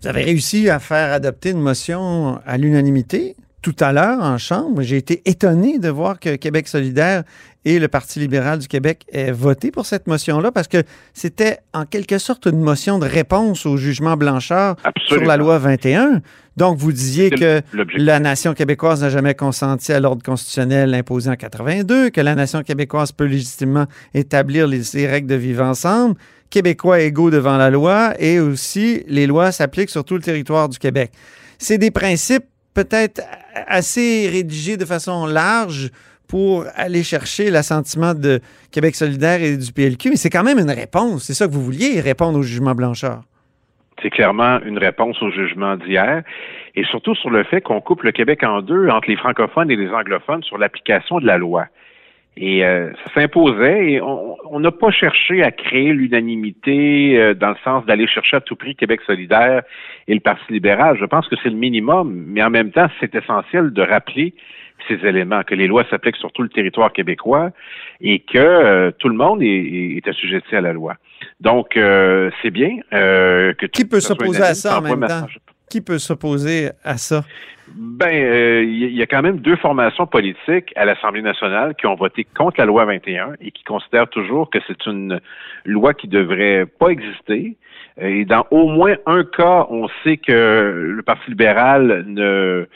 Vous 0.00 0.06
avez 0.06 0.22
réussi 0.22 0.70
à 0.70 0.78
faire 0.78 1.12
adopter 1.12 1.50
une 1.50 1.60
motion 1.60 2.40
à 2.46 2.56
l'unanimité 2.56 3.34
tout 3.62 3.74
à 3.80 3.92
l'heure 3.92 4.20
en 4.22 4.38
Chambre. 4.38 4.82
J'ai 4.82 4.96
été 4.96 5.22
étonné 5.24 5.80
de 5.80 5.88
voir 5.88 6.20
que 6.20 6.36
Québec 6.36 6.68
solidaire 6.68 7.24
et 7.64 7.80
le 7.80 7.88
Parti 7.88 8.20
libéral 8.20 8.60
du 8.60 8.68
Québec 8.68 9.04
aient 9.12 9.32
voté 9.32 9.72
pour 9.72 9.86
cette 9.86 10.06
motion-là 10.06 10.52
parce 10.52 10.68
que 10.68 10.84
c'était 11.14 11.58
en 11.74 11.84
quelque 11.84 12.18
sorte 12.18 12.46
une 12.46 12.60
motion 12.60 13.00
de 13.00 13.06
réponse 13.06 13.66
au 13.66 13.76
jugement 13.76 14.16
Blanchard 14.16 14.76
Absolument. 14.84 15.24
sur 15.24 15.28
la 15.28 15.36
loi 15.36 15.58
21. 15.58 16.22
Donc, 16.56 16.78
vous 16.78 16.92
disiez 16.92 17.30
que 17.30 17.60
la 17.96 18.20
nation 18.20 18.54
québécoise 18.54 19.02
n'a 19.02 19.10
jamais 19.10 19.34
consenti 19.34 19.92
à 19.92 20.00
l'ordre 20.00 20.22
constitutionnel 20.22 20.94
imposé 20.94 21.30
en 21.30 21.36
82, 21.36 22.10
que 22.10 22.20
la 22.20 22.34
nation 22.34 22.62
québécoise 22.62 23.12
peut 23.12 23.26
légitimement 23.26 23.86
établir 24.14 24.66
les, 24.66 24.82
ses 24.82 25.06
règles 25.06 25.28
de 25.28 25.36
vivre 25.36 25.64
ensemble, 25.64 26.16
Québécois 26.50 27.00
égaux 27.00 27.30
devant 27.30 27.56
la 27.56 27.70
loi, 27.70 28.14
et 28.18 28.40
aussi 28.40 29.04
les 29.06 29.26
lois 29.26 29.52
s'appliquent 29.52 29.90
sur 29.90 30.04
tout 30.04 30.14
le 30.14 30.22
territoire 30.22 30.68
du 30.68 30.78
Québec. 30.78 31.10
C'est 31.58 31.78
des 31.78 31.90
principes 31.90 32.44
peut-être 32.74 33.20
assez 33.66 34.28
rédigés 34.30 34.76
de 34.76 34.84
façon 34.84 35.26
large 35.26 35.90
pour 36.28 36.64
aller 36.76 37.02
chercher 37.02 37.50
l'assentiment 37.50 38.14
de 38.14 38.40
Québec 38.70 38.94
solidaire 38.94 39.42
et 39.42 39.56
du 39.56 39.72
PLQ, 39.72 40.10
mais 40.10 40.16
c'est 40.16 40.30
quand 40.30 40.44
même 40.44 40.58
une 40.58 40.70
réponse. 40.70 41.24
C'est 41.24 41.34
ça 41.34 41.46
que 41.46 41.52
vous 41.52 41.64
vouliez, 41.64 42.00
répondre 42.00 42.38
au 42.38 42.42
jugement 42.42 42.74
Blanchard. 42.74 43.22
C'est 44.02 44.10
clairement 44.10 44.60
une 44.64 44.78
réponse 44.78 45.20
au 45.22 45.30
jugement 45.30 45.76
d'hier 45.76 46.22
et 46.76 46.84
surtout 46.84 47.16
sur 47.16 47.30
le 47.30 47.42
fait 47.44 47.60
qu'on 47.60 47.80
coupe 47.80 48.04
le 48.04 48.12
Québec 48.12 48.44
en 48.44 48.62
deux 48.62 48.88
entre 48.88 49.08
les 49.08 49.16
francophones 49.16 49.70
et 49.70 49.76
les 49.76 49.88
anglophones 49.88 50.44
sur 50.44 50.58
l'application 50.58 51.18
de 51.18 51.26
la 51.26 51.38
loi. 51.38 51.66
Et 52.40 52.64
euh, 52.64 52.92
ça 53.04 53.14
s'imposait 53.14 53.94
et 53.94 54.00
on 54.00 54.60
n'a 54.60 54.70
pas 54.70 54.92
cherché 54.92 55.42
à 55.42 55.50
créer 55.50 55.92
l'unanimité 55.92 57.18
euh, 57.18 57.34
dans 57.34 57.48
le 57.48 57.56
sens 57.64 57.84
d'aller 57.84 58.06
chercher 58.06 58.36
à 58.36 58.40
tout 58.40 58.54
prix 58.54 58.76
Québec 58.76 59.00
solidaire 59.04 59.62
et 60.06 60.14
le 60.14 60.20
Parti 60.20 60.52
libéral. 60.52 60.96
Je 61.00 61.04
pense 61.04 61.26
que 61.28 61.34
c'est 61.42 61.48
le 61.48 61.56
minimum, 61.56 62.24
mais 62.28 62.40
en 62.42 62.50
même 62.50 62.70
temps, 62.70 62.86
c'est 63.00 63.12
essentiel 63.14 63.72
de 63.72 63.82
rappeler 63.82 64.34
ces 64.86 65.04
éléments, 65.04 65.42
que 65.42 65.56
les 65.56 65.66
lois 65.66 65.84
s'appliquent 65.90 66.16
sur 66.16 66.30
tout 66.30 66.42
le 66.42 66.48
territoire 66.48 66.92
québécois 66.92 67.50
et 68.00 68.20
que 68.20 68.38
euh, 68.38 68.92
tout 68.96 69.08
le 69.08 69.16
monde 69.16 69.42
est, 69.42 69.96
est- 69.96 70.06
assujetti 70.06 70.54
à 70.54 70.60
la 70.60 70.72
loi. 70.72 70.94
Donc, 71.40 71.76
euh, 71.76 72.30
c'est 72.40 72.50
bien 72.50 72.70
euh, 72.92 73.52
que 73.54 73.66
Qui 73.66 73.84
peut 73.84 73.98
s'opposer 73.98 74.42
à 74.42 74.54
ça 74.54 74.78
en 74.78 74.82
même 74.82 75.00
temps? 75.00 75.26
Qui 75.70 75.80
peut 75.80 75.98
s'opposer 75.98 76.70
à 76.84 76.96
ça? 76.96 77.24
Ben, 77.74 78.08
euh, 78.08 78.64
il 78.64 78.92
y, 78.92 78.94
y 78.94 79.02
a 79.02 79.06
quand 79.06 79.22
même 79.22 79.40
deux 79.40 79.56
formations 79.56 80.06
politiques 80.06 80.72
à 80.74 80.84
l'Assemblée 80.84 81.22
nationale 81.22 81.74
qui 81.74 81.86
ont 81.86 81.94
voté 81.94 82.24
contre 82.24 82.58
la 82.58 82.64
loi 82.64 82.84
21 82.86 83.34
et 83.40 83.50
qui 83.50 83.62
considèrent 83.64 84.08
toujours 84.08 84.48
que 84.50 84.58
c'est 84.66 84.86
une 84.86 85.20
loi 85.64 85.92
qui 85.92 86.08
devrait 86.08 86.64
pas 86.66 86.88
exister. 86.88 87.56
Et 88.00 88.24
dans 88.24 88.46
au 88.50 88.68
moins 88.68 88.94
un 89.06 89.24
cas, 89.24 89.66
on 89.70 89.88
sait 90.04 90.16
que 90.18 90.92
le 90.94 91.02
Parti 91.02 91.30
libéral 91.30 92.04
ne, 92.06 92.66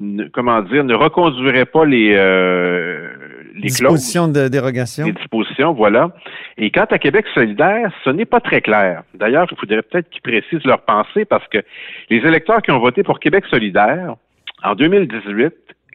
ne- 0.00 0.24
comment 0.28 0.62
dire, 0.62 0.82
ne 0.84 0.94
reconduirait 0.94 1.64
pas 1.66 1.84
les 1.84 2.14
euh, 2.16 3.08
les 3.54 3.68
clauses 3.68 3.94
Disposition 3.94 4.26
de 4.28 4.48
dérogation. 4.48 5.06
les 5.06 5.12
dispositions, 5.12 5.72
voilà. 5.72 6.10
Et 6.58 6.70
quant 6.70 6.86
à 6.90 6.98
Québec 6.98 7.24
solidaire, 7.34 7.92
ce 8.04 8.10
n'est 8.10 8.24
pas 8.24 8.40
très 8.40 8.60
clair. 8.60 9.04
D'ailleurs, 9.14 9.46
il 9.50 9.56
faudrait 9.56 9.82
peut-être 9.82 10.10
qu'ils 10.10 10.22
précisent 10.22 10.64
leur 10.64 10.80
pensée 10.80 11.24
parce 11.24 11.46
que 11.48 11.58
les 12.10 12.18
électeurs 12.18 12.60
qui 12.62 12.72
ont 12.72 12.80
voté 12.80 13.04
pour 13.04 13.20
Québec 13.20 13.44
solidaire 13.48 14.16
en 14.64 14.74
2018 14.74 15.54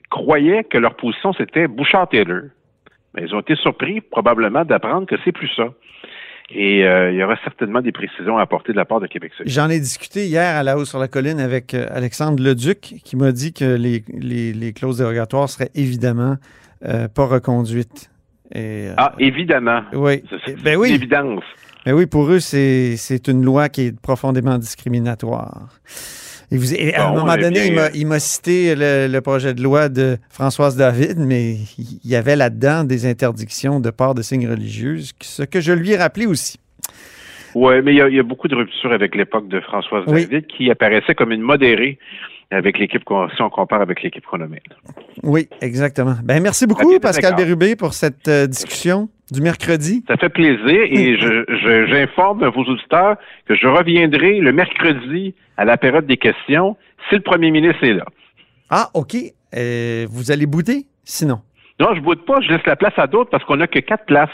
croyaient 0.09 0.63
que 0.63 0.77
leur 0.77 0.95
position 0.95 1.33
c'était 1.33 1.67
Bouchard-Taylor. 1.67 2.43
Mais 3.13 3.23
ils 3.23 3.35
ont 3.35 3.41
été 3.41 3.55
surpris 3.55 3.99
probablement 4.01 4.63
d'apprendre 4.63 5.05
que 5.05 5.15
c'est 5.25 5.31
plus 5.33 5.49
ça. 5.55 5.65
Et 6.51 6.83
euh, 6.83 7.11
il 7.11 7.17
y 7.17 7.23
aura 7.23 7.35
certainement 7.43 7.81
des 7.81 7.91
précisions 7.91 8.37
à 8.37 8.41
apporter 8.41 8.71
de 8.71 8.77
la 8.77 8.85
part 8.85 8.99
de 8.99 9.07
Québec. 9.07 9.31
J'en 9.45 9.69
ai 9.69 9.79
discuté 9.79 10.25
hier 10.25 10.55
à 10.55 10.63
la 10.63 10.77
hausse 10.77 10.89
sur 10.89 10.99
la 10.99 11.07
colline 11.07 11.39
avec 11.39 11.73
euh, 11.73 11.85
Alexandre 11.91 12.41
Leduc, 12.43 12.95
qui 13.03 13.15
m'a 13.15 13.31
dit 13.31 13.53
que 13.53 13.75
les, 13.75 14.03
les, 14.17 14.53
les, 14.53 14.73
clauses 14.73 14.97
dérogatoires 14.97 15.47
seraient 15.47 15.69
évidemment 15.75 16.37
euh, 16.85 17.07
pas 17.07 17.25
reconduites. 17.25 18.09
Et, 18.53 18.87
euh, 18.89 18.93
ah, 18.97 19.13
évidemment. 19.19 19.83
Oui. 19.93 20.23
C'est 20.45 20.59
ben 20.61 20.75
oui. 20.75 20.91
évidence. 20.91 21.43
Ben 21.85 21.93
oui, 21.93 22.07
pour 22.07 22.29
eux, 22.31 22.39
c'est 22.39 23.27
une 23.27 23.43
loi 23.43 23.69
qui 23.69 23.87
est 23.87 24.01
profondément 24.01 24.57
discriminatoire. 24.57 25.69
Et, 26.51 26.57
vous, 26.57 26.73
et 26.73 26.95
à 26.95 27.09
un 27.09 27.13
moment 27.13 27.37
donné, 27.37 27.71
il 27.93 28.07
m'a 28.07 28.19
cité 28.19 28.75
le, 28.75 29.07
le, 29.07 29.21
projet 29.21 29.53
de 29.53 29.61
loi 29.61 29.87
de 29.87 30.17
Françoise 30.29 30.75
David, 30.75 31.17
mais 31.19 31.53
il 31.77 32.09
y 32.09 32.15
avait 32.15 32.35
là-dedans 32.35 32.83
des 32.83 33.05
interdictions 33.05 33.79
de 33.79 33.91
port 33.91 34.15
de 34.15 34.21
signes 34.21 34.49
religieux, 34.49 34.97
ce 35.21 35.43
que 35.43 35.61
je 35.61 35.73
lui 35.73 35.91
ai 35.91 35.97
rappelé 35.97 36.25
aussi. 36.25 36.59
Oui, 37.55 37.81
mais 37.83 37.93
il 37.93 37.95
y, 37.95 38.15
y, 38.15 38.19
a 38.19 38.23
beaucoup 38.23 38.47
de 38.47 38.55
ruptures 38.55 38.91
avec 38.91 39.15
l'époque 39.15 39.47
de 39.47 39.59
Françoise 39.59 40.03
oui. 40.07 40.25
David 40.25 40.47
qui 40.47 40.69
apparaissait 40.69 41.15
comme 41.15 41.31
une 41.31 41.41
modérée 41.41 41.97
avec 42.51 42.79
l'équipe, 42.79 43.03
si 43.35 43.41
on 43.41 43.49
compare 43.49 43.81
avec 43.81 44.01
l'équipe 44.01 44.25
qu'on 44.25 44.39
Oui, 45.23 45.47
exactement. 45.61 46.15
Ben, 46.23 46.41
merci 46.41 46.65
beaucoup, 46.65 46.99
Pascal 46.99 47.35
Bérubé, 47.35 47.75
pour 47.75 47.93
cette 47.93 48.27
euh, 48.27 48.47
discussion 48.47 49.09
du 49.31 49.41
mercredi. 49.41 50.03
Ça 50.07 50.17
fait 50.17 50.29
plaisir 50.29 50.59
et 50.67 51.17
j'informe 51.87 52.47
vos 52.47 52.63
auditeurs 52.63 53.17
que 53.47 53.55
je 53.55 53.67
reviendrai 53.67 54.39
le 54.39 54.51
mercredi 54.51 55.33
à 55.57 55.65
la 55.65 55.77
période 55.77 56.05
des 56.05 56.17
questions 56.17 56.77
si 57.09 57.15
le 57.15 57.21
premier 57.21 57.51
ministre 57.51 57.83
est 57.83 57.93
là. 57.93 58.05
Ah, 58.69 58.89
OK. 58.93 59.15
Euh, 59.55 60.05
vous 60.09 60.31
allez 60.31 60.45
bouder, 60.45 60.85
sinon? 61.03 61.39
Non, 61.79 61.95
je 61.95 62.01
boude 62.01 62.25
pas. 62.25 62.39
Je 62.41 62.49
laisse 62.49 62.65
la 62.65 62.75
place 62.75 62.93
à 62.97 63.07
d'autres 63.07 63.29
parce 63.29 63.43
qu'on 63.45 63.57
n'a 63.57 63.67
que 63.67 63.79
quatre 63.79 64.05
places. 64.05 64.29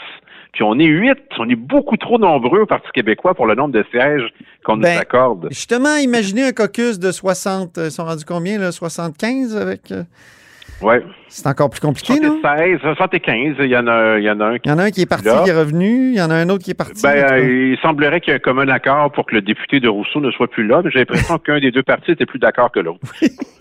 Puis 0.52 0.62
on 0.62 0.78
est 0.78 0.86
huit. 0.86 1.18
On 1.38 1.48
est 1.48 1.56
beaucoup 1.56 1.96
trop 1.96 2.18
nombreux 2.18 2.60
au 2.60 2.66
Parti 2.66 2.88
québécois 2.92 3.34
pour 3.34 3.46
le 3.46 3.54
nombre 3.54 3.74
de 3.74 3.84
sièges 3.90 4.28
qu'on 4.64 4.76
ben, 4.76 4.94
nous 4.94 5.00
accorde. 5.00 5.48
Justement, 5.50 5.96
imaginez 5.96 6.44
un 6.44 6.52
caucus 6.52 6.98
de 6.98 7.12
60. 7.12 7.78
Ils 7.78 7.90
sont 7.90 8.04
rendus 8.04 8.24
combien, 8.24 8.58
là? 8.58 8.72
75 8.72 9.56
avec. 9.56 9.92
C'est 11.28 11.46
encore 11.46 11.70
plus 11.70 11.80
compliqué, 11.80 12.14
76, 12.14 12.80
non? 12.84 12.94
75, 12.94 13.56
il 13.60 13.66
y 13.66 13.76
en 13.76 13.86
a, 13.86 14.18
il 14.18 14.24
y 14.24 14.30
en 14.30 14.40
a 14.40 14.44
un. 14.44 14.56
Il 14.62 14.68
y 14.68 14.72
en 14.72 14.78
a 14.78 14.84
un 14.84 14.90
qui 14.90 15.02
est 15.02 15.06
parti, 15.06 15.24
là. 15.26 15.42
qui 15.44 15.50
est 15.50 15.58
revenu. 15.58 16.10
Il 16.12 16.16
y 16.16 16.22
en 16.22 16.30
a 16.30 16.34
un 16.34 16.48
autre 16.48 16.64
qui 16.64 16.72
est 16.72 16.74
parti. 16.74 17.02
Ben, 17.02 17.32
euh, 17.32 17.72
il 17.72 17.78
semblerait 17.80 18.20
qu'il 18.20 18.32
y 18.32 18.34
ait 18.34 18.36
un 18.36 18.40
commun 18.40 18.68
accord 18.68 19.10
pour 19.12 19.26
que 19.26 19.34
le 19.34 19.42
député 19.42 19.80
de 19.80 19.88
Rousseau 19.88 20.20
ne 20.20 20.30
soit 20.30 20.48
plus 20.48 20.66
là, 20.66 20.82
mais 20.84 20.90
j'ai 20.90 21.00
l'impression 21.00 21.38
qu'un 21.44 21.60
des 21.60 21.70
deux 21.70 21.82
partis 21.82 22.12
était 22.12 22.26
plus 22.26 22.38
d'accord 22.38 22.70
que 22.70 22.80
l'autre. 22.80 23.00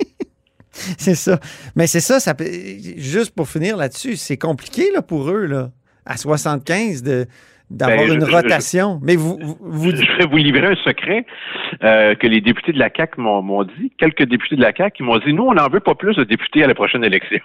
c'est 0.71 1.15
ça. 1.15 1.39
Mais 1.75 1.87
c'est 1.87 2.01
ça, 2.01 2.19
ça 2.19 2.33
juste 2.97 3.33
pour 3.35 3.47
finir 3.47 3.77
là-dessus, 3.77 4.17
c'est 4.17 4.37
compliqué 4.37 4.91
là, 4.93 5.01
pour 5.01 5.29
eux, 5.29 5.45
là, 5.45 5.69
à 6.05 6.17
75, 6.17 7.01
de 7.01 7.25
d'avoir 7.69 8.07
ben, 8.07 8.13
une 8.13 8.25
je, 8.25 8.31
rotation. 8.31 8.99
Je, 9.01 9.05
mais 9.05 9.15
vous, 9.15 9.37
vous, 9.59 9.91
Je 9.91 10.17
vais 10.17 10.25
vous 10.25 10.37
livrer 10.37 10.67
un 10.67 10.75
secret 10.75 11.25
euh, 11.83 12.15
que 12.15 12.27
les 12.27 12.41
députés 12.41 12.73
de 12.73 12.79
la 12.79 12.89
CAQ 12.95 13.21
m'ont 13.21 13.63
dit. 13.63 13.91
Quelques 13.97 14.23
députés 14.23 14.55
de 14.55 14.61
la 14.61 14.73
CAQ 14.75 14.97
qui 14.97 15.03
m'ont 15.03 15.17
dit, 15.17 15.33
nous, 15.33 15.43
on 15.43 15.53
n'en 15.53 15.67
veut 15.69 15.79
pas 15.79 15.95
plus 15.95 16.15
de 16.15 16.23
députés 16.23 16.63
à 16.63 16.67
la 16.67 16.75
prochaine 16.75 17.03
élection. 17.03 17.39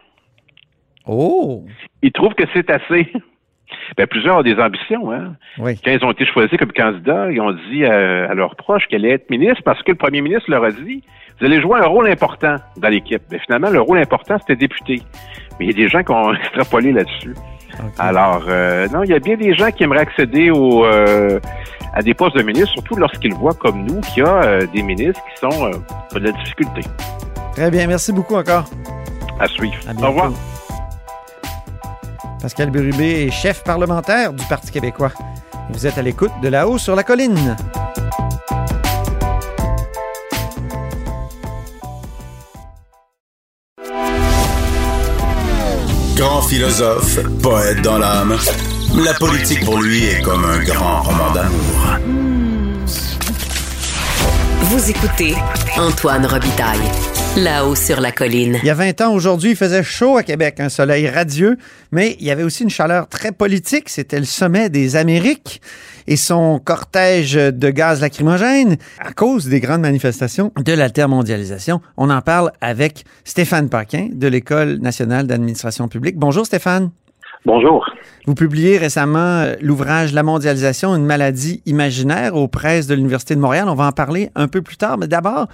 Oh! 1.06 1.64
Ils 2.02 2.12
trouvent 2.12 2.34
que 2.34 2.44
c'est 2.54 2.70
assez. 2.70 3.12
Ben, 3.96 4.08
plusieurs 4.08 4.38
ont 4.38 4.42
des 4.42 4.58
ambitions. 4.58 5.12
Hein? 5.12 5.36
Oui. 5.56 5.78
Quand 5.84 5.92
ils 5.92 6.04
ont 6.04 6.10
été 6.10 6.26
choisis 6.26 6.58
comme 6.58 6.72
candidats, 6.72 7.30
ils 7.30 7.40
ont 7.40 7.56
dit 7.70 7.84
à, 7.84 8.28
à 8.28 8.34
leurs 8.34 8.56
proches 8.56 8.84
qu'elle 8.88 9.04
allait 9.04 9.14
être 9.14 9.30
ministre 9.30 9.62
parce 9.64 9.80
que 9.84 9.92
le 9.92 9.96
premier 9.96 10.22
ministre 10.22 10.50
leur 10.50 10.64
a 10.64 10.72
dit 10.72 11.04
vous 11.40 11.46
allez 11.46 11.60
jouer 11.62 11.78
un 11.80 11.86
rôle 11.86 12.06
important 12.08 12.56
dans 12.76 12.88
l'équipe. 12.88 13.22
Mais 13.30 13.38
finalement, 13.38 13.70
le 13.70 13.80
rôle 13.80 13.98
important, 13.98 14.36
c'était 14.38 14.56
député. 14.56 15.00
Mais 15.58 15.66
il 15.66 15.70
y 15.70 15.70
a 15.70 15.84
des 15.84 15.88
gens 15.88 16.02
qui 16.02 16.12
ont 16.12 16.34
extrapolé 16.34 16.92
là-dessus. 16.92 17.32
Okay. 17.80 17.92
Alors, 17.98 18.44
euh, 18.48 18.88
non, 18.88 19.02
il 19.04 19.10
y 19.10 19.14
a 19.14 19.18
bien 19.18 19.36
des 19.36 19.54
gens 19.54 19.70
qui 19.70 19.84
aimeraient 19.84 20.00
accéder 20.00 20.50
au, 20.50 20.84
euh, 20.84 21.40
à 21.94 22.02
des 22.02 22.14
postes 22.14 22.36
de 22.36 22.42
ministre, 22.42 22.72
surtout 22.72 22.96
lorsqu'ils 22.96 23.34
voient 23.34 23.54
comme 23.54 23.84
nous 23.86 24.00
qu'il 24.00 24.22
y 24.22 24.26
a 24.26 24.42
euh, 24.42 24.66
des 24.66 24.82
ministres 24.82 25.20
qui 25.32 25.40
sont 25.40 25.70
de 26.12 26.18
la 26.18 26.32
difficulté. 26.32 26.82
Très 27.52 27.70
bien, 27.70 27.86
merci 27.86 28.12
beaucoup 28.12 28.36
encore. 28.36 28.64
À 29.38 29.48
suivre. 29.48 29.76
À 29.88 29.92
Au 29.92 30.08
revoir. 30.08 30.32
Pascal 32.42 32.70
Bérubé 32.70 33.26
est 33.26 33.30
chef 33.30 33.64
parlementaire 33.64 34.32
du 34.32 34.44
Parti 34.46 34.70
québécois. 34.70 35.12
Vous 35.70 35.86
êtes 35.86 35.98
à 35.98 36.02
l'écoute 36.02 36.32
de 36.42 36.48
là-haut 36.48 36.78
sur 36.78 36.96
la 36.96 37.02
colline. 37.02 37.56
Grand 46.20 46.42
philosophe, 46.42 47.18
poète 47.42 47.80
dans 47.80 47.96
l'âme, 47.96 48.36
la 48.94 49.14
politique 49.14 49.64
pour 49.64 49.80
lui 49.80 50.04
est 50.04 50.20
comme 50.20 50.44
un 50.44 50.62
grand 50.62 51.00
roman 51.00 51.32
d'amour. 51.32 51.96
Vous 54.64 54.90
écoutez 54.90 55.34
Antoine 55.78 56.26
Robitaille. 56.26 56.78
Là-haut 57.38 57.74
sur 57.74 58.02
la 58.02 58.12
colline. 58.12 58.58
Il 58.62 58.66
y 58.66 58.70
a 58.70 58.74
20 58.74 59.00
ans 59.00 59.14
aujourd'hui, 59.14 59.52
il 59.52 59.56
faisait 59.56 59.82
chaud 59.82 60.18
à 60.18 60.22
Québec, 60.22 60.60
un 60.60 60.68
soleil 60.68 61.08
radieux, 61.08 61.56
mais 61.90 62.18
il 62.20 62.26
y 62.26 62.30
avait 62.30 62.42
aussi 62.42 62.64
une 62.64 62.70
chaleur 62.70 63.08
très 63.08 63.32
politique. 63.32 63.88
C'était 63.88 64.18
le 64.18 64.26
sommet 64.26 64.68
des 64.68 64.96
Amériques 64.96 65.62
et 66.10 66.16
son 66.16 66.58
cortège 66.58 67.34
de 67.34 67.70
gaz 67.70 68.02
lacrymogène 68.02 68.76
à 68.98 69.12
cause 69.12 69.46
des 69.46 69.60
grandes 69.60 69.80
manifestations 69.80 70.52
de 70.62 70.72
l'altermondialisation. 70.72 71.80
On 71.96 72.10
en 72.10 72.20
parle 72.20 72.50
avec 72.60 73.04
Stéphane 73.24 73.70
Paquin 73.70 74.08
de 74.12 74.26
l'École 74.26 74.78
nationale 74.80 75.26
d'administration 75.28 75.88
publique. 75.88 76.18
Bonjour 76.18 76.44
Stéphane. 76.44 76.90
Bonjour. 77.46 77.90
Vous 78.26 78.34
publiez 78.34 78.76
récemment 78.76 79.44
l'ouvrage 79.62 80.12
La 80.12 80.22
mondialisation, 80.22 80.94
une 80.94 81.06
maladie 81.06 81.62
imaginaire 81.64 82.36
aux 82.36 82.48
presses 82.48 82.86
de 82.86 82.94
l'Université 82.94 83.34
de 83.34 83.40
Montréal. 83.40 83.64
On 83.68 83.74
va 83.74 83.86
en 83.86 83.92
parler 83.92 84.28
un 84.34 84.46
peu 84.46 84.60
plus 84.60 84.76
tard. 84.76 84.98
Mais 84.98 85.08
d'abord, 85.08 85.46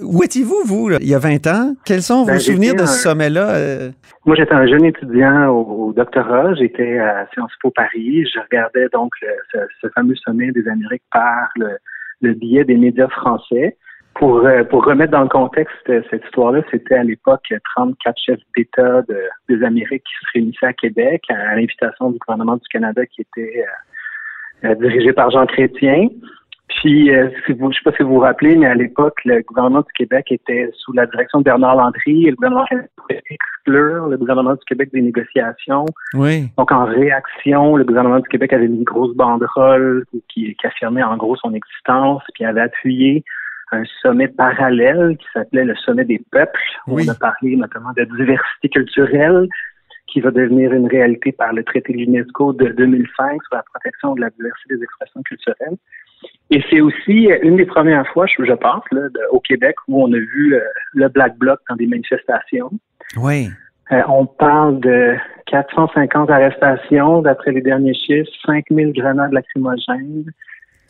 où 0.00 0.22
étiez-vous, 0.22 0.62
vous, 0.64 0.88
là, 0.90 0.98
il 1.00 1.08
y 1.08 1.14
a 1.14 1.18
20 1.18 1.46
ans? 1.48 1.74
Quels 1.84 2.02
sont 2.02 2.24
ben, 2.24 2.34
vos 2.34 2.38
souvenirs 2.38 2.74
de 2.74 2.86
ce 2.86 3.02
sommet-là? 3.02 3.50
Euh... 3.50 3.90
Moi, 4.26 4.36
j'étais 4.36 4.54
un 4.54 4.66
jeune 4.68 4.84
étudiant 4.84 5.48
au, 5.48 5.88
au 5.88 5.92
doctorat. 5.92 6.54
J'étais 6.54 6.98
à 6.98 7.26
Sciences 7.32 7.52
Po 7.60 7.72
Paris. 7.72 8.24
Je 8.32 8.38
regardais 8.40 8.88
donc 8.92 9.10
le, 9.20 9.28
ce, 9.52 9.58
ce, 9.82 9.88
fameux 9.88 10.14
sommet 10.16 10.52
des 10.52 10.68
Amériques 10.68 11.02
par 11.12 11.48
le, 11.56 11.78
le 12.20 12.34
biais 12.34 12.64
des 12.64 12.76
médias 12.76 13.08
français. 13.08 13.76
Pour, 14.14 14.46
euh, 14.46 14.62
pour 14.64 14.84
remettre 14.84 15.12
dans 15.12 15.22
le 15.22 15.28
contexte 15.28 15.74
cette 15.86 16.24
histoire-là, 16.24 16.62
c'était 16.70 16.94
à 16.94 17.02
l'époque 17.02 17.52
34 17.76 18.16
chefs 18.18 18.40
d'État 18.56 19.02
de, 19.02 19.18
des 19.48 19.64
Amériques 19.64 20.04
qui 20.04 20.14
se 20.14 20.32
réunissaient 20.34 20.66
à 20.66 20.72
Québec 20.72 21.24
à 21.28 21.56
l'invitation 21.56 22.10
du 22.10 22.18
gouvernement 22.18 22.56
du 22.56 22.68
Canada 22.70 23.04
qui 23.06 23.22
était 23.22 23.64
euh, 23.64 24.68
euh, 24.68 24.74
dirigé 24.76 25.12
par 25.12 25.30
Jean 25.30 25.46
Chrétien. 25.46 26.08
Puis, 26.68 27.14
euh, 27.14 27.28
si 27.44 27.52
vous, 27.52 27.64
je 27.64 27.66
ne 27.66 27.72
sais 27.72 27.80
pas 27.84 27.92
si 27.96 28.02
vous 28.02 28.14
vous 28.14 28.20
rappelez, 28.20 28.56
mais 28.56 28.66
à 28.66 28.74
l'époque, 28.74 29.18
le 29.24 29.42
gouvernement 29.42 29.80
du 29.80 29.92
Québec 29.94 30.26
était 30.30 30.70
sous 30.76 30.92
la 30.92 31.06
direction 31.06 31.38
de 31.40 31.44
Bernard 31.44 31.76
Landry 31.76 32.26
et 32.26 32.30
le 32.30 32.36
gouvernement 32.36 32.64
pouvait 32.96 33.22
exclure 33.30 34.06
le 34.08 34.16
gouvernement 34.16 34.54
du 34.54 34.64
Québec 34.66 34.90
des 34.92 35.02
négociations. 35.02 35.84
Oui. 36.14 36.48
Donc, 36.56 36.72
en 36.72 36.84
réaction, 36.84 37.76
le 37.76 37.84
gouvernement 37.84 38.18
du 38.18 38.28
Québec 38.28 38.52
avait 38.52 38.68
mis 38.68 38.78
une 38.78 38.84
grosse 38.84 39.14
banderole 39.14 40.04
qui, 40.28 40.54
qui 40.54 40.66
affirmait 40.66 41.02
en 41.02 41.16
gros 41.16 41.36
son 41.36 41.52
existence, 41.52 42.22
puis 42.34 42.44
avait 42.44 42.62
appuyé 42.62 43.24
un 43.72 43.84
sommet 44.02 44.28
parallèle 44.28 45.16
qui 45.18 45.26
s'appelait 45.32 45.64
le 45.64 45.74
sommet 45.76 46.04
des 46.04 46.22
peuples. 46.30 46.60
Oui. 46.86 47.04
On 47.06 47.12
a 47.12 47.14
parlé 47.14 47.56
notamment 47.56 47.92
de 47.96 48.04
diversité 48.04 48.68
culturelle 48.68 49.48
qui 50.06 50.20
va 50.20 50.30
devenir 50.30 50.72
une 50.72 50.86
réalité 50.86 51.32
par 51.32 51.52
le 51.52 51.64
traité 51.64 51.92
de 51.92 51.98
l'UNESCO 51.98 52.52
de 52.52 52.68
2005 52.68 53.42
sur 53.42 53.56
la 53.56 53.64
protection 53.72 54.14
de 54.14 54.20
la 54.20 54.30
diversité 54.30 54.76
des 54.76 54.82
expressions 54.82 55.22
culturelles. 55.22 55.76
Et 56.50 56.62
c'est 56.70 56.80
aussi 56.80 57.28
une 57.42 57.56
des 57.56 57.66
premières 57.66 58.06
fois, 58.12 58.26
je, 58.26 58.52
pense, 58.52 58.84
là, 58.92 59.08
de, 59.08 59.20
au 59.30 59.40
Québec 59.40 59.74
où 59.88 60.02
on 60.02 60.12
a 60.12 60.18
vu 60.18 60.54
euh, 60.54 60.60
le 60.94 61.08
Black 61.08 61.36
Bloc 61.38 61.58
dans 61.68 61.76
des 61.76 61.86
manifestations. 61.86 62.70
Oui. 63.16 63.48
Euh, 63.92 64.02
on 64.08 64.26
parle 64.26 64.80
de 64.80 65.14
450 65.46 66.30
arrestations 66.30 67.22
d'après 67.22 67.52
les 67.52 67.60
derniers 67.60 67.94
chiffres, 67.94 68.30
5000 68.46 68.92
grenades 68.92 69.32
lacrymogènes, 69.32 70.24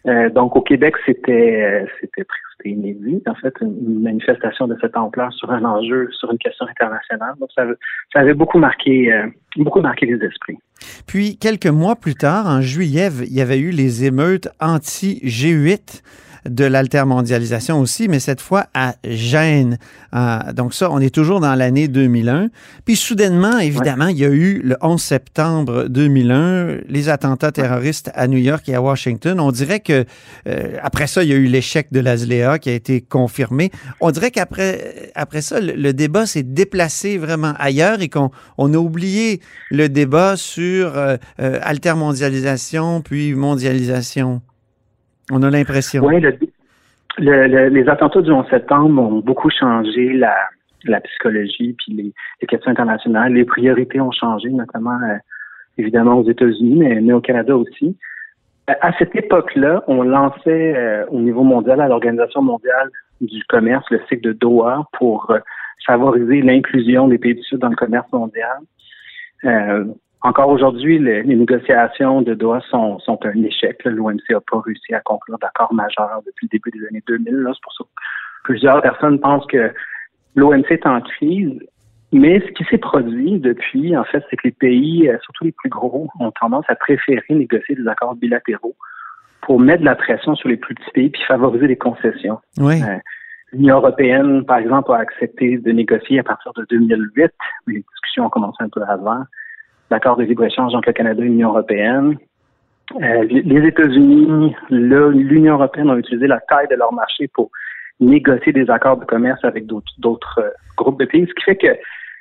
euh, 0.06 0.28
donc 0.30 0.54
au 0.56 0.60
Québec, 0.60 0.94
c'était 1.06 1.86
c'était 2.00 2.24
c'était 2.56 2.70
inédit. 2.70 3.22
En 3.26 3.34
fait, 3.34 3.54
une 3.60 4.02
manifestation 4.02 4.66
de 4.66 4.76
cette 4.80 4.96
ampleur 4.96 5.32
sur 5.32 5.50
un 5.50 5.64
enjeu, 5.64 6.08
sur 6.12 6.30
une 6.30 6.38
question 6.38 6.66
internationale. 6.66 7.34
Donc 7.40 7.48
ça, 7.54 7.64
ça 8.12 8.20
avait 8.20 8.34
beaucoup 8.34 8.58
marqué 8.58 9.12
euh, 9.12 9.26
beaucoup 9.56 9.80
marqué 9.80 10.06
les 10.06 10.24
esprits. 10.24 10.58
Puis 11.06 11.38
quelques 11.38 11.66
mois 11.66 11.96
plus 11.96 12.14
tard, 12.14 12.46
en 12.46 12.60
juillet, 12.60 13.08
il 13.22 13.34
y 13.34 13.40
avait 13.40 13.58
eu 13.58 13.70
les 13.70 14.04
émeutes 14.04 14.48
anti-G8 14.60 16.02
de 16.48 16.64
l'altermondialisation 16.64 17.80
aussi, 17.80 18.08
mais 18.08 18.20
cette 18.20 18.40
fois 18.40 18.66
à 18.74 18.94
Gênes. 19.04 19.78
Euh, 20.14 20.52
donc 20.52 20.74
ça, 20.74 20.90
on 20.90 21.00
est 21.00 21.14
toujours 21.14 21.40
dans 21.40 21.54
l'année 21.54 21.88
2001. 21.88 22.48
Puis 22.84 22.96
soudainement, 22.96 23.58
évidemment, 23.58 24.08
il 24.08 24.18
y 24.18 24.24
a 24.24 24.28
eu 24.28 24.60
le 24.62 24.76
11 24.80 25.00
septembre 25.00 25.86
2001, 25.88 26.80
les 26.88 27.08
attentats 27.08 27.52
terroristes 27.52 28.10
à 28.14 28.26
New 28.26 28.38
York 28.38 28.68
et 28.68 28.74
à 28.74 28.82
Washington. 28.82 29.40
On 29.40 29.52
dirait 29.52 29.80
que 29.80 30.04
euh, 30.46 30.76
après 30.82 31.06
ça, 31.06 31.22
il 31.22 31.30
y 31.30 31.32
a 31.32 31.36
eu 31.36 31.46
l'échec 31.46 31.88
de 31.92 32.00
l'ASLEA 32.00 32.58
qui 32.58 32.70
a 32.70 32.74
été 32.74 33.00
confirmé. 33.00 33.70
On 34.00 34.10
dirait 34.10 34.30
qu'après 34.30 35.12
après 35.14 35.42
ça, 35.42 35.60
le, 35.60 35.92
débat 35.92 36.26
s'est 36.26 36.42
déplacé 36.42 37.18
vraiment 37.18 37.54
ailleurs 37.58 38.02
et 38.02 38.08
qu'on 38.08 38.30
on 38.58 38.72
a 38.74 38.76
oublié 38.76 39.40
le 39.70 39.88
débat 39.88 40.36
sur 40.36 40.96
euh, 40.96 41.16
altermondialisation 41.38 43.00
puis 43.00 43.34
mondialisation. 43.34 44.42
On 45.30 45.42
a 45.42 45.50
l'impression. 45.50 46.04
Oui, 46.04 46.22
les 47.18 47.88
attentats 47.88 48.22
du 48.22 48.30
11 48.30 48.46
septembre 48.50 49.02
ont 49.02 49.20
beaucoup 49.20 49.50
changé 49.50 50.12
la, 50.12 50.34
la 50.84 51.00
psychologie 51.00 51.74
puis 51.78 51.92
les, 51.94 52.12
les, 52.40 52.46
questions 52.46 52.70
internationales. 52.70 53.32
Les 53.32 53.44
priorités 53.44 54.00
ont 54.00 54.12
changé, 54.12 54.50
notamment 54.50 54.98
euh, 55.02 55.16
évidemment 55.78 56.18
aux 56.18 56.28
États-Unis, 56.28 57.00
mais, 57.02 57.12
au 57.12 57.20
Canada 57.20 57.56
aussi. 57.56 57.96
À 58.66 58.92
cette 58.98 59.14
époque-là, 59.14 59.84
on 59.88 60.02
lançait 60.02 60.74
euh, 60.74 61.04
au 61.10 61.20
niveau 61.20 61.42
mondial, 61.42 61.80
à 61.80 61.88
l'Organisation 61.88 62.40
mondiale 62.40 62.90
du 63.20 63.42
commerce, 63.44 63.84
le 63.90 64.00
cycle 64.08 64.22
de 64.22 64.32
Doha 64.32 64.86
pour 64.98 65.30
euh, 65.30 65.38
favoriser 65.86 66.40
l'inclusion 66.40 67.08
des 67.08 67.18
pays 67.18 67.34
du 67.34 67.42
Sud 67.42 67.58
dans 67.58 67.68
le 67.68 67.76
commerce 67.76 68.10
mondial. 68.12 68.58
Encore 70.24 70.48
aujourd'hui, 70.48 70.98
les, 70.98 71.22
négociations 71.22 72.22
de 72.22 72.32
Doha 72.32 72.60
sont, 72.70 72.98
sont 73.00 73.18
un 73.26 73.42
échec. 73.42 73.84
L'OMC 73.84 74.22
n'a 74.30 74.40
pas 74.40 74.58
réussi 74.60 74.94
à 74.94 75.00
conclure 75.00 75.38
d'accord 75.38 75.72
majeur 75.74 76.22
depuis 76.24 76.48
le 76.50 76.58
début 76.58 76.70
des 76.70 76.86
années 76.86 77.02
2000. 77.06 77.46
C'est 77.52 77.62
pour 77.62 77.72
ça 77.74 77.84
que 77.84 77.90
plusieurs 78.42 78.80
personnes 78.80 79.20
pensent 79.20 79.46
que 79.46 79.70
l'OMC 80.34 80.64
est 80.70 80.86
en 80.86 81.02
crise. 81.02 81.60
Mais 82.12 82.40
ce 82.40 82.52
qui 82.52 82.64
s'est 82.64 82.78
produit 82.78 83.38
depuis, 83.38 83.94
en 83.94 84.04
fait, 84.04 84.24
c'est 84.30 84.36
que 84.36 84.48
les 84.48 84.52
pays, 84.52 85.10
euh, 85.10 85.18
surtout 85.24 85.44
les 85.44 85.52
plus 85.52 85.68
gros, 85.68 86.08
ont 86.18 86.30
tendance 86.40 86.64
à 86.68 86.74
préférer 86.74 87.22
négocier 87.28 87.74
des 87.74 87.86
accords 87.86 88.14
bilatéraux 88.14 88.76
pour 89.42 89.60
mettre 89.60 89.80
de 89.80 89.84
la 89.84 89.96
pression 89.96 90.34
sur 90.36 90.48
les 90.48 90.56
plus 90.56 90.74
petits 90.74 90.90
pays 90.92 91.10
puis 91.10 91.22
favoriser 91.24 91.66
les 91.66 91.76
concessions. 91.76 92.38
Oui. 92.56 92.80
Euh, 92.82 92.96
L'Union 93.52 93.76
européenne, 93.76 94.44
par 94.46 94.56
exemple, 94.56 94.90
a 94.92 94.96
accepté 94.96 95.58
de 95.58 95.70
négocier 95.70 96.18
à 96.18 96.22
partir 96.22 96.52
de 96.54 96.64
2008, 96.70 97.30
mais 97.66 97.74
les 97.74 97.84
discussions 97.92 98.24
ont 98.24 98.30
commencé 98.30 98.56
un 98.60 98.68
peu 98.68 98.80
avant, 98.88 99.22
l'accord 99.90 100.16
de 100.16 100.24
libre-échange 100.24 100.74
entre 100.74 100.88
le 100.88 100.92
Canada 100.92 101.22
et 101.22 101.26
l'Union 101.26 101.50
européenne. 101.50 102.16
Euh, 103.02 103.24
les 103.24 103.66
États-Unis, 103.66 104.54
l'Union 104.70 105.54
européenne 105.54 105.90
ont 105.90 105.96
utilisé 105.96 106.26
la 106.26 106.40
taille 106.40 106.68
de 106.68 106.76
leur 106.76 106.92
marché 106.92 107.28
pour 107.28 107.50
négocier 108.00 108.52
des 108.52 108.68
accords 108.70 108.98
de 108.98 109.04
commerce 109.04 109.42
avec 109.44 109.66
d'autres 109.66 110.38
euh, 110.38 110.50
groupes 110.76 111.00
de 111.00 111.06
pays, 111.06 111.26
ce 111.26 111.34
qui 111.34 111.44
fait 111.44 111.56
que 111.56 111.78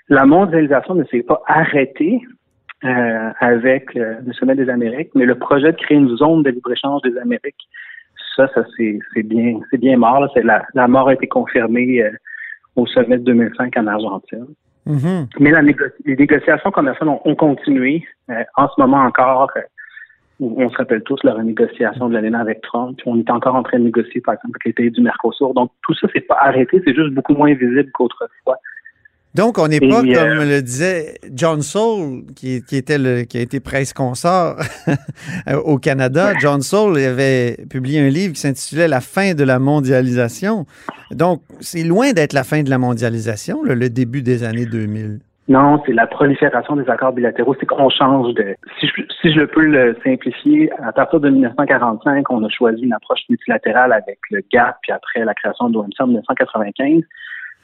la 0.10 0.26
mondialisation 0.26 0.96
ne 0.96 1.04
s'est 1.06 1.24
pas 1.24 1.42
arrêtée 1.48 2.22
euh, 2.86 3.30
avec 3.40 3.94
le 3.94 4.34
sommet 4.34 4.56
des 4.56 4.70
Amériques, 4.70 5.12
mais 5.16 5.26
le 5.26 5.36
projet 5.36 5.72
de 5.72 5.78
créer 5.78 5.98
une 5.98 6.16
zone 6.18 6.44
de 6.44 6.52
libre-échange 6.52 7.02
des 7.02 7.18
Amériques, 7.18 7.68
ça, 8.36 8.48
ça 8.54 8.64
c'est 8.78 9.24
bien, 9.24 9.60
c'est 9.70 9.78
bien 9.78 9.98
mort. 9.98 10.28
La, 10.36 10.66
la, 10.74 10.88
mort 10.88 11.08
a 11.08 11.14
été 11.14 11.28
confirmée 11.28 12.04
au 12.76 12.86
sommet 12.88 13.18
de 13.18 13.24
2005 13.24 13.78
en 13.78 13.88
Argentine. 13.88 14.48
Mm-hmm. 14.88 15.28
Mais 15.40 15.52
la 15.52 15.62
les 15.62 16.16
négociations 16.16 16.72
commerciales 16.72 17.10
ont, 17.10 17.22
ont 17.24 17.36
continué. 17.36 18.04
Euh, 18.30 18.44
en 18.58 18.68
ce 18.68 18.82
moment 18.82 18.98
encore, 18.98 19.50
euh, 19.56 19.62
on 20.40 20.70
se 20.70 20.76
rappelle 20.76 21.04
tous 21.04 21.22
la 21.24 21.34
renégociation 21.34 22.10
de 22.10 22.14
l'année 22.14 22.36
avec 22.36 22.62
Trump. 22.62 23.00
On 23.06 23.20
est 23.20 23.30
encore 23.30 23.56
en 23.56 23.64
train 23.64 23.80
de 23.80 23.86
négocier, 23.86 24.20
par 24.22 24.34
exemple, 24.34 24.56
avec 24.56 24.66
les 24.66 24.74
pays 24.74 24.92
du 24.92 25.02
Mercosur. 25.02 25.54
Donc, 25.54 25.72
tout 25.84 25.94
ça, 25.96 26.08
c'est 26.14 26.22
pas 26.22 26.38
arrêté, 26.40 26.82
c'est 26.86 26.96
juste 26.96 27.14
beaucoup 27.14 27.34
moins 27.34 27.54
visible 27.54 27.90
qu'autrefois. 27.94 28.58
Donc, 29.36 29.58
on 29.58 29.68
n'est 29.68 29.80
pas, 29.80 30.02
comme 30.02 30.08
euh, 30.08 30.46
le 30.46 30.62
disait 30.62 31.16
John 31.34 31.62
Saul, 31.62 32.24
qui, 32.36 32.56
était 32.72 32.98
le, 32.98 33.24
qui 33.24 33.38
a 33.38 33.42
été 33.42 33.60
presse 33.60 33.94
consort 33.94 34.58
au 35.66 35.78
Canada. 35.80 36.34
John 36.40 36.62
Saul 36.62 36.98
avait 37.00 37.58
publié 37.70 38.00
un 38.00 38.10
livre 38.10 38.34
qui 38.34 38.42
s'intitulait 38.42 38.88
La 38.88 39.02
fin 39.02 39.34
de 39.34 39.44
la 39.44 39.58
mondialisation. 39.60 40.66
Donc, 41.12 41.42
c'est 41.62 41.84
loin 41.84 42.14
d'être 42.14 42.34
la 42.34 42.44
fin 42.44 42.62
de 42.62 42.70
la 42.70 42.78
mondialisation, 42.78 43.64
le 43.64 43.90
début 43.90 44.22
des 44.22 44.44
années 44.44 44.66
2000. 44.66 45.20
Non, 45.50 45.82
c'est 45.86 45.92
la 45.92 46.08
prolifération 46.08 46.78
des 46.78 46.90
accords 46.90 47.12
bilatéraux. 47.12 47.56
C'est 47.60 47.66
qu'on 47.66 47.90
change 47.90 48.34
de. 48.36 48.56
Si 48.80 48.88
je, 48.88 49.02
si 49.22 49.34
je 49.34 49.42
peux 49.42 49.66
le 49.66 49.98
simplifier, 50.04 50.72
à 50.82 50.94
partir 50.94 51.20
de 51.20 51.30
1945, 51.30 52.30
on 52.30 52.46
a 52.46 52.50
choisi 52.50 52.84
une 52.84 52.94
approche 52.94 53.20
multilatérale 53.30 53.92
avec 53.92 54.20
le 54.32 54.42
GATT, 54.52 54.76
puis 54.82 54.94
après 54.94 55.26
la 55.26 55.34
création 55.34 55.70
de 55.70 55.74
l'OMC 55.74 56.00
en 56.00 56.08
1995. 56.08 57.02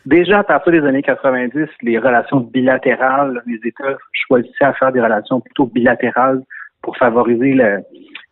Déjà, 0.09 0.39
à 0.39 0.43
partir 0.43 0.71
des 0.71 0.83
années 0.87 1.03
90, 1.03 1.67
les 1.83 1.99
relations 1.99 2.39
bilatérales, 2.39 3.43
les 3.45 3.59
États 3.63 3.95
choisissaient 4.11 4.65
à 4.65 4.73
faire 4.73 4.91
des 4.91 5.01
relations 5.01 5.39
plutôt 5.39 5.67
bilatérales 5.67 6.41
pour 6.81 6.97
favoriser 6.97 7.53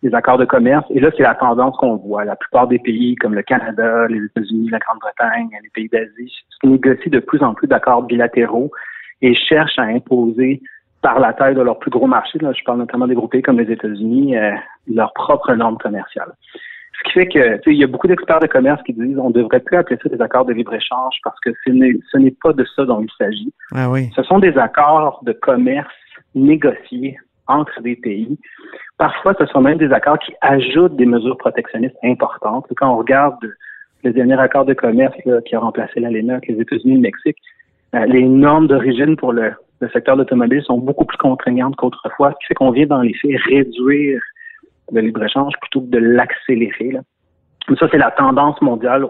les 0.01 0.15
accords 0.15 0.39
de 0.39 0.45
commerce. 0.45 0.85
Et 0.89 0.99
là, 0.99 1.11
c'est 1.15 1.21
la 1.21 1.35
tendance 1.35 1.77
qu'on 1.77 1.97
voit. 1.97 2.25
La 2.25 2.35
plupart 2.35 2.67
des 2.67 2.79
pays, 2.79 3.13
comme 3.17 3.35
le 3.35 3.43
Canada, 3.43 4.07
les 4.07 4.25
États-Unis, 4.25 4.69
la 4.71 4.79
Grande-Bretagne, 4.79 5.49
les 5.61 5.69
pays 5.69 5.87
d'Asie, 5.87 6.33
négocient 6.63 7.11
de 7.11 7.19
plus 7.19 7.43
en 7.43 7.53
plus 7.53 7.67
d'accords 7.67 8.01
bilatéraux 8.01 8.71
et 9.21 9.35
cherchent 9.35 9.77
à 9.77 9.83
imposer 9.83 10.63
par 11.03 11.19
la 11.19 11.31
taille 11.33 11.53
de 11.53 11.61
leur 11.61 11.77
plus 11.77 11.91
gros 11.91 12.07
marché, 12.07 12.39
je 12.41 12.63
parle 12.63 12.79
notamment 12.79 13.05
des 13.05 13.13
gros 13.13 13.27
pays 13.27 13.43
comme 13.43 13.59
les 13.59 13.71
États-Unis, 13.71 14.35
euh, 14.35 14.55
leurs 14.87 15.13
propres 15.13 15.53
normes 15.53 15.77
commerciales. 15.77 16.33
Ce 16.97 17.03
qui 17.03 17.11
fait 17.13 17.27
que, 17.27 17.69
il 17.69 17.77
y 17.77 17.83
a 17.83 17.87
beaucoup 17.87 18.07
d'experts 18.07 18.39
de 18.39 18.47
commerce 18.47 18.81
qui 18.83 18.93
disent 18.93 19.17
on 19.19 19.29
devrait 19.29 19.59
plus 19.59 19.77
appeler 19.77 19.99
ça 20.01 20.09
des 20.09 20.21
accords 20.21 20.45
de 20.45 20.53
libre-échange 20.53 21.15
parce 21.23 21.39
que 21.41 21.51
ce 21.65 22.17
n'est 22.17 22.35
pas 22.41 22.53
de 22.53 22.65
ça 22.75 22.85
dont 22.85 23.01
il 23.01 23.09
s'agit. 23.17 23.53
Ah 23.75 23.89
oui. 23.89 24.09
Ce 24.15 24.23
sont 24.23 24.39
des 24.39 24.57
accords 24.57 25.21
de 25.23 25.33
commerce 25.33 25.93
négociés 26.33 27.17
entre 27.47 27.81
des 27.81 27.95
pays. 27.95 28.37
Parfois, 28.97 29.33
ce 29.39 29.45
sont 29.45 29.61
même 29.61 29.77
des 29.77 29.91
accords 29.91 30.19
qui 30.19 30.33
ajoutent 30.41 30.95
des 30.95 31.05
mesures 31.05 31.37
protectionnistes 31.37 31.97
importantes. 32.03 32.65
Quand 32.75 32.93
on 32.93 32.97
regarde 32.97 33.37
le 34.03 34.11
dernier 34.11 34.39
accord 34.39 34.65
de 34.65 34.73
commerce 34.73 35.15
qui 35.45 35.55
a 35.55 35.59
remplacé 35.59 35.99
l'ALENA 35.99 36.35
avec 36.35 36.47
les 36.47 36.61
États-Unis 36.61 36.93
et 36.93 36.95
le 36.95 37.01
Mexique, 37.01 37.37
euh, 37.95 38.05
les 38.05 38.23
normes 38.23 38.67
d'origine 38.67 39.15
pour 39.15 39.31
le, 39.31 39.53
le 39.79 39.89
secteur 39.89 40.17
d'automobile 40.17 40.63
sont 40.63 40.77
beaucoup 40.77 41.05
plus 41.05 41.17
contraignantes 41.17 41.75
qu'autrefois, 41.75 42.31
ce 42.31 42.37
qui 42.39 42.45
fait 42.47 42.53
qu'on 42.55 42.71
vient 42.71 42.87
dans 42.87 43.01
les 43.01 43.13
faits 43.13 43.39
réduire 43.45 44.21
le 44.91 45.01
libre-échange 45.01 45.53
plutôt 45.61 45.81
que 45.81 45.87
de 45.87 45.97
l'accélérer. 45.97 46.97
Ça, 47.79 47.87
c'est 47.91 47.97
la 47.97 48.11
tendance 48.11 48.61
mondiale. 48.61 49.07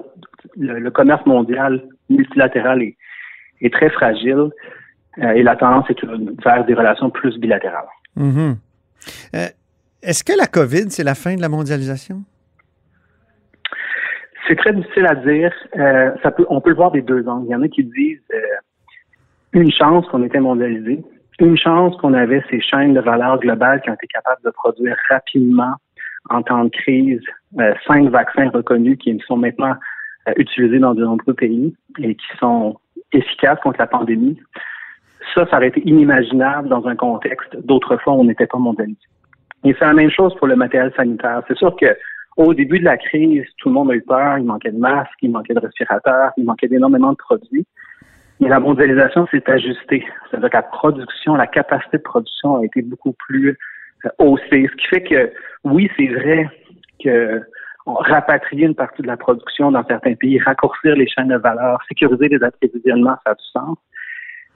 Le, 0.58 0.90
commerce 0.90 1.26
mondial 1.26 1.84
multilatéral 2.10 2.82
est, 2.82 2.98
est 3.62 3.74
très 3.74 3.90
fragile 3.90 4.50
euh, 5.20 5.32
et 5.32 5.44
la 5.44 5.56
tendance 5.56 5.90
est 5.90 5.98
vers 6.44 6.66
des 6.66 6.74
relations 6.74 7.10
plus 7.10 7.38
bilatérales. 7.38 7.88
Mm-hmm. 8.18 8.56
Euh, 9.36 9.48
est-ce 10.02 10.24
que 10.24 10.34
la 10.38 10.48
COVID, 10.48 10.90
c'est 10.90 11.04
la 11.04 11.16
fin 11.16 11.36
de 11.36 11.42
la 11.42 11.50
mondialisation? 11.50 12.24
C'est 14.48 14.56
très 14.56 14.74
difficile 14.74 15.06
à 15.06 15.16
dire. 15.16 15.52
Euh, 15.78 16.12
ça 16.24 16.32
peut, 16.32 16.46
on 16.50 16.62
peut 16.62 16.70
le 16.70 16.76
voir 16.76 16.92
des 16.92 17.02
deux 17.02 17.28
angles. 17.28 17.48
Il 17.48 17.52
y 17.52 17.56
en 17.56 17.62
a 17.62 17.68
qui 17.68 17.84
disent 17.84 18.22
une 19.54 19.72
chance 19.72 20.06
qu'on 20.08 20.24
était 20.24 20.40
mondialisé, 20.40 21.04
une 21.39 21.58
chance 21.58 21.95
qu'on 21.97 22.13
avait 22.13 22.43
ces 22.50 22.62
chaînes 22.62 22.93
de 22.93 23.00
valeur 23.00 23.39
globales 23.39 23.82
qui 23.82 23.89
ont 23.89 23.93
été 23.93 24.08
capables 24.08 24.41
de 24.43 24.50
produire 24.50 24.95
rapidement 25.10 25.73
en 26.30 26.41
temps 26.41 26.65
de 26.65 26.69
crise 26.69 27.21
euh, 27.60 27.73
cinq 27.86 28.10
vaccins 28.10 28.50
reconnus 28.50 28.97
qui 28.97 29.17
sont 29.28 29.38
maintenant 29.38 29.76
euh, 30.28 30.34
utilisés 30.38 30.80
dans 30.80 30.93
de 30.93 31.04
nombreux 31.04 31.34
pays 31.34 31.76
et 32.00 32.15
qui 32.15 32.38
sont 32.39 32.78
efficaces 33.13 33.60
contre 33.62 33.80
la 33.80 33.88
pandémie. 33.88 34.39
Ça, 35.34 35.45
ça 35.50 35.58
aurait 35.58 35.67
été 35.67 35.82
inimaginable 35.88 36.69
dans 36.69 36.86
un 36.88 36.95
contexte 36.95 37.56
d'autrefois 37.65 38.13
où 38.13 38.21
on 38.21 38.26
n'était 38.26 38.47
pas 38.47 38.58
mondialisé. 38.58 39.00
Et 39.63 39.76
c'est 39.78 39.86
la 39.86 39.93
même 39.93 40.12
chose 40.12 40.36
pour 40.36 40.47
le 40.47 40.56
matériel 40.56 40.91
sanitaire. 40.95 41.43
C'est 41.47 41.58
sûr 41.58 41.76
que 41.76 41.97
au 42.38 42.54
début 42.54 42.80
de 42.80 42.86
la 42.86 42.97
crise, 42.97 43.43
tout 43.58 43.69
le 43.69 43.76
monde 43.76 43.91
a 43.91 43.95
eu 43.95 44.02
peur, 44.02 44.38
il 44.38 44.45
manquait 44.45 44.71
de 44.71 44.78
masques, 44.78 45.12
il 45.21 45.32
manquait 45.32 45.56
de 45.56 45.60
respirateurs, 45.60 46.32
il 46.38 46.45
manquait 46.45 46.67
énormément 46.71 47.12
de 47.12 47.17
produits. 47.17 47.65
Mais 48.39 48.50
la 48.50 48.60
mondialisation 48.60 49.28
s'est 49.28 49.50
ajustée. 49.50 50.06
C'est-à-dire 50.30 50.50
que 50.50 50.58
la 50.58 50.63
production, 50.63 51.36
la 51.36 51.47
capacité 51.47 51.97
de 51.97 52.04
production 52.04 52.58
a 52.58 52.65
été 52.65 52.82
beaucoup 52.82 53.13
plus 53.13 53.58
euh, 54.06 54.10
haussée. 54.19 54.69
Ce 54.71 54.76
qui 54.76 54.88
fait 54.88 55.04
que, 55.04 55.32
oui, 55.63 55.89
c'est 55.97 56.08
vrai 56.08 56.50
que 57.04 57.41
rapatrier 57.86 58.65
une 58.65 58.76
partie 58.76 59.02
de 59.02 59.08
la 59.08 59.17
production 59.17 59.71
dans 59.71 59.86
certains 59.86 60.15
pays, 60.15 60.39
raccourcir 60.39 60.95
les 60.95 61.08
chaînes 61.08 61.30
de 61.30 61.38
valeur, 61.38 61.80
sécuriser 61.88 62.28
les 62.28 62.43
approvisionnements, 62.43 63.15
ça 63.26 63.32
a 63.32 63.36
du 63.36 63.43
sens. 63.54 63.78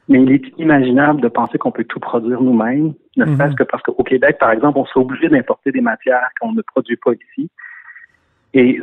Mais 0.09 0.21
il 0.21 0.31
est 0.31 0.47
inimaginable 0.57 1.21
de 1.21 1.29
penser 1.29 1.57
qu'on 1.57 1.71
peut 1.71 1.85
tout 1.85 1.99
produire 1.99 2.41
nous-mêmes, 2.41 2.93
ne 3.17 3.25
mhm. 3.25 3.37
serait-ce 3.37 3.55
que 3.55 3.63
parce 3.63 3.81
qu'au 3.83 4.03
Québec, 4.03 4.37
par 4.39 4.51
exemple, 4.51 4.77
on 4.77 4.85
serait 4.85 4.99
obligé 4.99 5.29
d'importer 5.29 5.71
des 5.71 5.81
matières 5.81 6.29
qu'on 6.39 6.53
ne 6.53 6.61
produit 6.61 6.97
pas 6.97 7.11
ici. 7.13 7.49
Et 8.53 8.81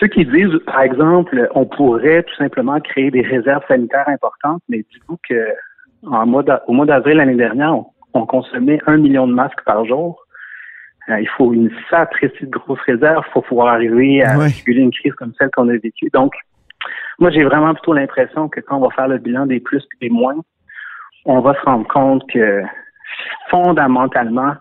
ceux 0.00 0.06
qui 0.08 0.24
disent, 0.24 0.58
par 0.66 0.80
exemple, 0.80 1.48
on 1.54 1.66
pourrait 1.66 2.22
tout 2.22 2.34
simplement 2.36 2.80
créer 2.80 3.10
des 3.10 3.22
réserves 3.22 3.64
sanitaires 3.68 4.08
importantes, 4.08 4.62
mais 4.68 4.78
dites-vous 4.78 5.18
que 5.28 5.48
en 6.06 6.26
mois 6.26 6.44
au 6.66 6.72
mois 6.72 6.86
d'avril 6.86 7.16
l'année 7.16 7.36
dernière, 7.36 7.74
on, 8.14 8.26
consommait 8.26 8.78
un 8.86 8.96
million 8.96 9.26
de 9.26 9.32
masques 9.32 9.62
par 9.64 9.84
jour. 9.84 10.20
Euh, 11.08 11.20
il 11.20 11.28
faut 11.28 11.52
une 11.52 11.70
sapristi 11.90 12.46
de 12.46 12.50
grosse 12.50 12.80
réserve 12.86 13.24
pour 13.32 13.44
pouvoir 13.44 13.74
arriver 13.74 14.22
à 14.22 14.38
réguler 14.38 14.82
une 14.82 14.92
crise 14.92 15.12
comme 15.14 15.32
celle 15.38 15.50
qu'on 15.50 15.68
a 15.68 15.76
vécue. 15.76 16.08
Donc, 16.12 16.32
moi, 17.18 17.30
j'ai 17.30 17.44
vraiment 17.44 17.74
plutôt 17.74 17.92
l'impression 17.92 18.48
que 18.48 18.60
quand 18.60 18.78
on 18.78 18.86
va 18.86 18.94
faire 18.94 19.08
le 19.08 19.18
bilan 19.18 19.46
des 19.46 19.60
plus 19.60 19.82
et 19.82 20.08
des 20.08 20.10
moins, 20.10 20.36
on 21.24 21.40
va 21.40 21.54
se 21.54 21.60
rendre 21.60 21.86
compte 21.88 22.22
que 22.30 22.62
fondamentalement, 23.50 24.54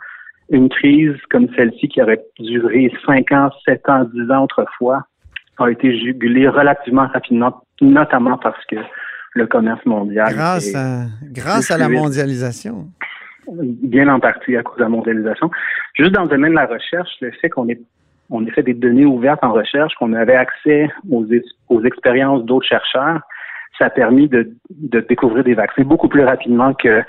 une 0.49 0.69
crise 0.69 1.15
comme 1.29 1.47
celle-ci 1.55 1.87
qui 1.87 2.01
aurait 2.01 2.23
duré 2.39 2.91
5 3.05 3.31
ans, 3.31 3.49
7 3.65 3.89
ans, 3.89 4.03
10 4.13 4.31
ans 4.31 4.43
autrefois, 4.43 5.03
a 5.57 5.69
été 5.69 5.97
jugulée 5.99 6.47
relativement 6.47 7.07
rapidement, 7.07 7.61
notamment 7.81 8.37
parce 8.37 8.63
que 8.65 8.75
le 9.35 9.47
commerce 9.47 9.85
mondial 9.85 10.33
Grâce 10.33 10.73
à, 10.75 11.05
grâce 11.23 11.71
à 11.71 11.77
la 11.77 11.89
mondialisation. 11.89 12.87
bien 13.51 14.07
en 14.09 14.19
partie 14.19 14.55
à 14.55 14.63
cause 14.63 14.77
de 14.77 14.83
la 14.83 14.89
mondialisation. 14.89 15.49
Juste 15.97 16.11
dans 16.11 16.23
le 16.23 16.29
domaine 16.29 16.51
de 16.51 16.55
la 16.55 16.65
recherche, 16.67 17.09
le 17.21 17.31
fait 17.31 17.49
qu'on 17.49 17.67
ait 17.69 17.79
on 18.29 18.43
ait 18.45 18.51
fait 18.51 18.63
des 18.63 18.73
données 18.73 19.05
ouvertes 19.05 19.43
en 19.43 19.51
recherche, 19.51 19.93
qu'on 19.95 20.13
avait 20.13 20.35
accès 20.35 20.89
aux, 21.11 21.25
ex- 21.27 21.45
aux 21.69 21.83
expériences 21.83 22.43
d'autres 22.45 22.65
chercheurs, 22.67 23.19
ça 23.77 23.85
a 23.85 23.89
permis 23.89 24.27
de, 24.29 24.49
de 24.71 25.01
découvrir 25.01 25.43
des 25.43 25.53
vaccins 25.53 25.83
beaucoup 25.83 26.07
plus 26.07 26.23
rapidement 26.23 26.73
que 26.73 27.03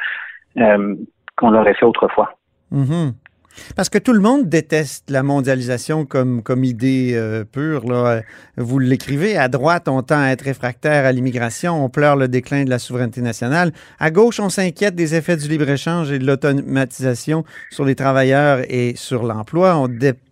euh, 0.58 0.94
qu'on 1.36 1.50
l'aurait 1.50 1.74
fait 1.74 1.86
autrefois. 1.86 2.36
Mhm. 2.70 3.12
Parce 3.76 3.88
que 3.88 3.98
tout 3.98 4.12
le 4.12 4.20
monde 4.20 4.48
déteste 4.48 5.10
la 5.10 5.22
mondialisation 5.22 6.04
comme, 6.04 6.42
comme 6.42 6.64
idée 6.64 7.12
euh, 7.14 7.44
pure. 7.44 7.86
Là. 7.88 8.22
Vous 8.56 8.78
l'écrivez, 8.78 9.36
à 9.36 9.48
droite, 9.48 9.88
on 9.88 10.02
tend 10.02 10.20
à 10.20 10.28
être 10.28 10.42
réfractaire 10.42 11.04
à 11.04 11.12
l'immigration, 11.12 11.84
on 11.84 11.88
pleure 11.88 12.16
le 12.16 12.28
déclin 12.28 12.64
de 12.64 12.70
la 12.70 12.78
souveraineté 12.78 13.20
nationale. 13.20 13.72
À 13.98 14.10
gauche, 14.10 14.40
on 14.40 14.48
s'inquiète 14.48 14.94
des 14.94 15.14
effets 15.14 15.36
du 15.36 15.48
libre-échange 15.48 16.10
et 16.12 16.18
de 16.18 16.26
l'automatisation 16.26 17.44
sur 17.70 17.84
les 17.84 17.94
travailleurs 17.94 18.60
et 18.68 18.94
sur 18.96 19.24
l'emploi. 19.24 19.76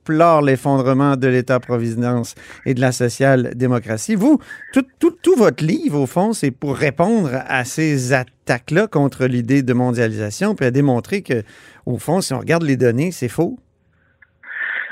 Déplore 0.02 0.42
l'effondrement 0.42 1.16
de 1.16 1.28
l'État-providence 1.28 2.34
et 2.66 2.74
de 2.74 2.80
la 2.80 2.92
social-démocratie. 2.92 4.14
Vous, 4.14 4.38
tout, 4.72 4.84
tout, 4.98 5.12
tout 5.22 5.36
votre 5.36 5.64
livre, 5.64 6.00
au 6.00 6.06
fond, 6.06 6.32
c'est 6.32 6.50
pour 6.50 6.76
répondre 6.76 7.30
à 7.46 7.64
ces 7.64 8.12
attaques-là 8.12 8.86
contre 8.88 9.26
l'idée 9.26 9.62
de 9.62 9.72
mondialisation, 9.72 10.54
puis 10.54 10.66
à 10.66 10.70
démontrer 10.70 11.22
que 11.22 11.42
au 11.86 11.98
fond, 11.98 12.20
si 12.20 12.34
on 12.34 12.38
regarde 12.38 12.64
les 12.64 12.76
données, 12.76 13.10
c'est 13.12 13.28
faux. 13.28 13.58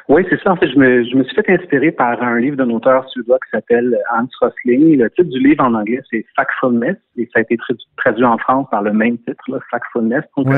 Oui, 0.09 0.27
c'est 0.29 0.41
ça. 0.43 0.51
En 0.51 0.57
fait, 0.57 0.69
je 0.69 0.77
me, 0.77 1.05
je 1.05 1.17
me 1.17 1.23
suis 1.23 1.37
fait 1.37 1.49
inspirer 1.51 1.93
par 1.93 2.21
un 2.21 2.41
livre 2.41 2.57
d'un 2.57 2.71
auteur 2.71 3.09
suédois 3.11 3.39
qui 3.45 3.51
s'appelle 3.51 3.97
Hans 4.13 4.27
Rosling. 4.41 4.99
Le 4.99 5.09
titre 5.11 5.31
du 5.31 5.39
livre 5.39 5.63
en 5.63 5.75
anglais, 5.75 6.01
c'est 6.11 6.25
Factfulness, 6.35 6.97
et 7.17 7.29
ça 7.33 7.39
a 7.39 7.43
été 7.43 7.57
tradu- 7.57 7.87
traduit 7.97 8.25
en 8.25 8.37
France 8.39 8.67
par 8.73 8.83
le 8.83 8.93
même 8.93 9.19
titre, 9.19 9.45
là, 9.49 9.59
Factfulness. 9.71 10.25
Donc, 10.37 10.49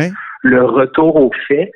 le 0.42 0.64
retour 0.64 1.16
aux 1.16 1.30
faits. 1.48 1.70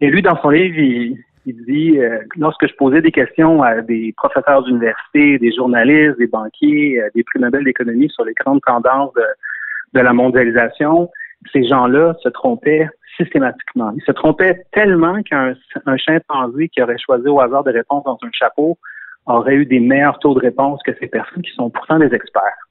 Et 0.00 0.10
lui, 0.10 0.22
dans 0.22 0.40
son 0.42 0.50
livre, 0.50 0.76
il, 0.76 1.16
il 1.46 1.64
dit, 1.64 1.98
euh, 1.98 2.20
lorsque 2.36 2.66
je 2.66 2.74
posais 2.74 3.02
des 3.02 3.12
questions 3.12 3.62
à 3.62 3.80
des 3.80 4.14
professeurs 4.16 4.62
d'université, 4.62 5.38
des 5.38 5.52
journalistes, 5.52 6.18
des 6.18 6.26
banquiers, 6.26 7.00
euh, 7.00 7.08
des 7.14 7.22
prix 7.22 7.38
Nobel 7.38 7.64
d'économie 7.64 8.08
sur 8.10 8.24
les 8.24 8.34
grandes 8.34 8.60
tendances 8.62 9.12
de, 9.14 9.24
de 9.94 10.00
la 10.00 10.12
mondialisation, 10.12 11.10
ces 11.52 11.64
gens-là 11.64 12.14
se 12.22 12.28
trompaient 12.30 12.88
systématiquement. 13.16 13.92
Ils 13.96 14.02
se 14.04 14.12
trompaient 14.12 14.64
tellement 14.72 15.22
qu'un 15.22 15.54
un 15.86 15.96
chimpanzé 15.96 16.68
qui 16.68 16.82
aurait 16.82 16.98
choisi 16.98 17.28
au 17.28 17.40
hasard 17.40 17.62
des 17.64 17.70
réponses 17.70 18.04
dans 18.04 18.18
un 18.22 18.30
chapeau 18.32 18.78
aurait 19.26 19.54
eu 19.54 19.66
des 19.66 19.80
meilleurs 19.80 20.18
taux 20.18 20.34
de 20.34 20.40
réponse 20.40 20.82
que 20.82 20.92
ces 20.98 21.06
personnes 21.06 21.42
qui 21.42 21.52
sont 21.52 21.70
pourtant 21.70 21.98
des 21.98 22.12
experts. 22.14 22.68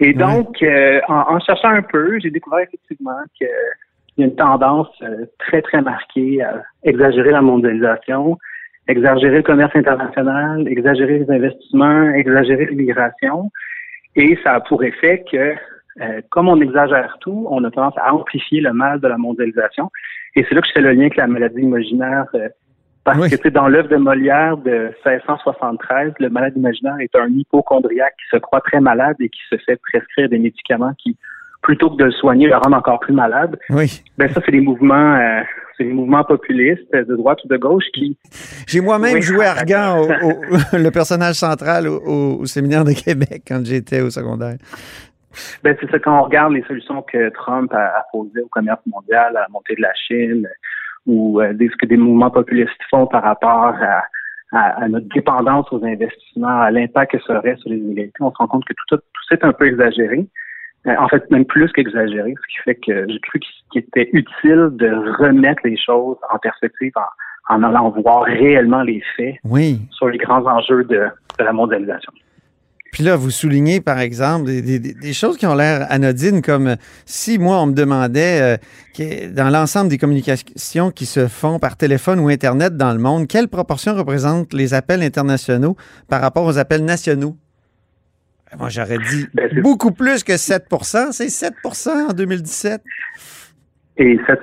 Et 0.00 0.12
donc, 0.12 0.62
euh, 0.62 1.00
en, 1.08 1.34
en 1.34 1.40
cherchant 1.40 1.68
un 1.70 1.82
peu, 1.82 2.18
j'ai 2.20 2.30
découvert 2.30 2.60
effectivement 2.60 3.20
que 3.38 3.46
il 4.18 4.22
y 4.22 4.24
a 4.24 4.26
une 4.30 4.36
tendance 4.36 4.90
euh, 5.02 5.26
très, 5.38 5.62
très 5.62 5.80
marquée 5.80 6.42
à 6.42 6.64
exagérer 6.82 7.30
la 7.30 7.40
mondialisation, 7.40 8.36
exagérer 8.88 9.36
le 9.36 9.42
commerce 9.42 9.74
international, 9.76 10.66
exagérer 10.66 11.20
les 11.20 11.30
investissements, 11.30 12.10
exagérer 12.10 12.66
l'immigration. 12.66 13.50
Et 14.16 14.36
ça 14.42 14.54
a 14.54 14.60
pour 14.60 14.82
effet 14.82 15.24
que, 15.30 15.54
euh, 16.00 16.20
comme 16.30 16.48
on 16.48 16.60
exagère 16.60 17.16
tout, 17.20 17.46
on 17.48 17.62
a 17.62 17.70
tendance 17.70 17.96
à 17.98 18.12
amplifier 18.12 18.60
le 18.60 18.72
mal 18.72 19.00
de 19.00 19.06
la 19.06 19.18
mondialisation. 19.18 19.90
Et 20.34 20.44
c'est 20.48 20.54
là 20.54 20.62
que 20.62 20.66
je 20.68 20.72
fais 20.72 20.80
le 20.80 20.92
lien 20.92 21.02
avec 21.02 21.16
la 21.16 21.28
maladie 21.28 21.62
imaginaire. 21.62 22.26
euh, 22.34 22.48
parce 23.04 23.20
Oui. 23.20 23.30
que, 23.30 23.36
sais, 23.36 23.50
dans 23.50 23.68
l'œuvre 23.68 23.88
de 23.88 23.96
Molière 23.96 24.56
de 24.56 24.90
1673, 25.06 26.12
le 26.18 26.28
malade 26.28 26.54
imaginaire 26.56 26.96
est 27.00 27.14
un 27.16 27.28
hypochondriaque 27.28 28.14
qui 28.18 28.36
se 28.36 28.40
croit 28.40 28.60
très 28.60 28.80
malade 28.80 29.16
et 29.20 29.28
qui 29.28 29.40
se 29.48 29.56
fait 29.64 29.80
prescrire 29.80 30.28
des 30.28 30.38
médicaments 30.38 30.92
qui, 30.98 31.16
plutôt 31.62 31.90
que 31.90 31.96
de 31.96 32.04
le 32.04 32.12
soigner, 32.12 32.46
le 32.46 32.56
rendent 32.56 32.74
encore 32.74 33.00
plus 33.00 33.12
malade. 33.14 33.58
Oui. 33.70 34.02
Ben 34.16 34.28
ça, 34.32 34.40
c'est 34.44 34.52
des 34.52 34.60
mouvements, 34.60 35.14
euh, 35.16 35.40
c'est 35.76 35.84
des 35.84 35.92
mouvements 35.92 36.24
populistes 36.24 36.92
de 36.92 37.16
droite 37.16 37.38
ou 37.44 37.48
de 37.48 37.56
gauche 37.56 37.84
qui. 37.94 38.16
J'ai 38.66 38.80
moi-même 38.80 39.14
Oui. 39.14 39.22
joué 39.22 39.44
Argan, 39.44 39.98
au- 39.98 40.04
au- 40.04 40.40
le 40.78 40.90
personnage 40.90 41.34
central 41.36 41.86
au, 41.88 42.44
séminaire 42.46 42.84
de 42.84 42.92
Québec 42.92 43.42
quand 43.46 43.60
j'étais 43.64 44.00
au 44.00 44.10
secondaire. 44.10 44.56
Ben 45.62 45.76
c'est 45.80 45.90
ça 45.90 45.98
quand 45.98 46.18
on 46.18 46.22
regarde 46.24 46.52
les 46.52 46.62
solutions 46.64 47.02
que 47.02 47.28
Trump 47.30 47.72
a, 47.72 47.84
a 47.98 48.04
posées 48.12 48.40
au 48.40 48.48
commerce 48.48 48.80
mondial, 48.86 49.36
à 49.36 49.40
la 49.42 49.46
montée 49.50 49.74
de 49.76 49.82
la 49.82 49.92
Chine, 49.94 50.48
ou 51.06 51.40
euh, 51.40 51.52
des, 51.52 51.68
ce 51.68 51.76
que 51.76 51.86
des 51.86 51.96
mouvements 51.96 52.30
populistes 52.30 52.70
font 52.90 53.06
par 53.06 53.22
rapport 53.22 53.74
à, 53.80 54.02
à- 54.52 54.82
à 54.84 54.88
notre 54.88 55.06
dépendance 55.14 55.66
aux 55.72 55.84
investissements, 55.84 56.60
à 56.62 56.70
l'impact 56.70 57.12
que 57.12 57.22
ça 57.24 57.38
aurait 57.38 57.56
sur 57.56 57.70
les 57.70 57.76
inégalités, 57.76 58.16
on 58.20 58.30
se 58.32 58.36
rend 58.38 58.46
compte 58.48 58.64
que 58.64 58.72
tout, 58.72 58.96
ça- 58.96 58.96
tout 58.96 59.22
ça 59.28 59.34
est 59.36 59.44
un 59.44 59.52
peu 59.52 59.66
exagéré. 59.68 60.26
Euh, 60.88 60.94
en 60.98 61.08
fait, 61.08 61.30
même 61.30 61.44
plus 61.44 61.70
qu'exagéré, 61.72 62.34
ce 62.40 62.46
qui 62.54 62.62
fait 62.64 62.74
que 62.76 63.06
j'ai 63.08 63.20
cru 63.20 63.40
qu'il 63.70 63.80
était 63.82 64.08
utile 64.12 64.70
de 64.72 64.88
remettre 65.22 65.60
les 65.64 65.76
choses 65.76 66.16
en 66.32 66.38
perspective 66.38 66.92
en, 67.50 67.56
en 67.56 67.62
allant 67.62 67.90
voir 67.90 68.22
réellement 68.24 68.82
les 68.82 69.02
faits 69.16 69.34
Oui. 69.44 69.80
sur 69.90 70.08
les 70.08 70.18
grands 70.18 70.44
enjeux 70.46 70.84
de, 70.84 71.00
de 71.38 71.44
la 71.44 71.52
mondialisation. 71.52 72.12
Puis 72.90 73.02
là, 73.04 73.16
vous 73.16 73.30
soulignez, 73.30 73.82
par 73.82 73.98
exemple, 73.98 74.46
des, 74.46 74.62
des- 74.62 74.94
des 74.94 75.12
choses 75.12 75.36
qui 75.36 75.44
ont 75.46 75.54
l'air 75.54 75.86
anodines, 75.90 76.40
comme 76.40 76.76
si 77.04 77.38
moi, 77.38 77.56
on 77.62 77.66
me 77.66 77.74
demandait, 77.74 78.40
euh, 78.40 78.56
que 78.96 79.30
dans 79.30 79.50
l'ensemble 79.50 79.90
des 79.90 79.98
communications 79.98 80.90
qui 80.90 81.04
se 81.04 81.28
font 81.28 81.58
par 81.58 81.76
téléphone 81.76 82.18
ou 82.18 82.28
Internet 82.30 82.78
dans 82.78 82.92
le 82.92 82.98
monde, 82.98 83.26
quelle 83.28 83.48
proportion 83.48 83.94
représentent 83.94 84.54
les 84.54 84.72
appels 84.72 85.02
internationaux 85.02 85.76
par 86.08 86.22
rapport 86.22 86.44
aux 86.46 86.56
appels 86.58 86.84
nationaux? 86.84 87.36
Ben, 88.50 88.58
Moi, 88.58 88.68
j'aurais 88.68 88.98
dit 88.98 89.26
Ben, 89.34 89.60
beaucoup 89.60 89.92
plus 89.92 90.24
que 90.24 90.36
7 90.36 90.66
C'est 91.12 91.28
7 91.28 91.54
en 92.08 92.12
2017. 92.12 92.82
Et 94.00 94.18
7 94.26 94.40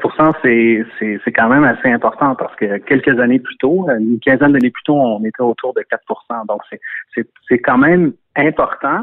c'est 0.99 1.31
quand 1.31 1.47
même 1.47 1.63
assez 1.63 1.89
important 1.89 2.35
parce 2.35 2.53
que 2.57 2.77
quelques 2.79 3.17
années 3.19 3.39
plus 3.39 3.55
tôt, 3.57 3.87
une 3.89 4.19
quinzaine 4.19 4.51
d'années 4.51 4.69
plus 4.69 4.83
tôt, 4.83 4.95
on 4.95 5.23
était 5.23 5.41
autour 5.41 5.73
de 5.73 5.81
4% 5.81 6.45
Donc 6.47 6.61
c'est 7.15 7.59
quand 7.59 7.77
même 7.77 8.11
important. 8.35 9.01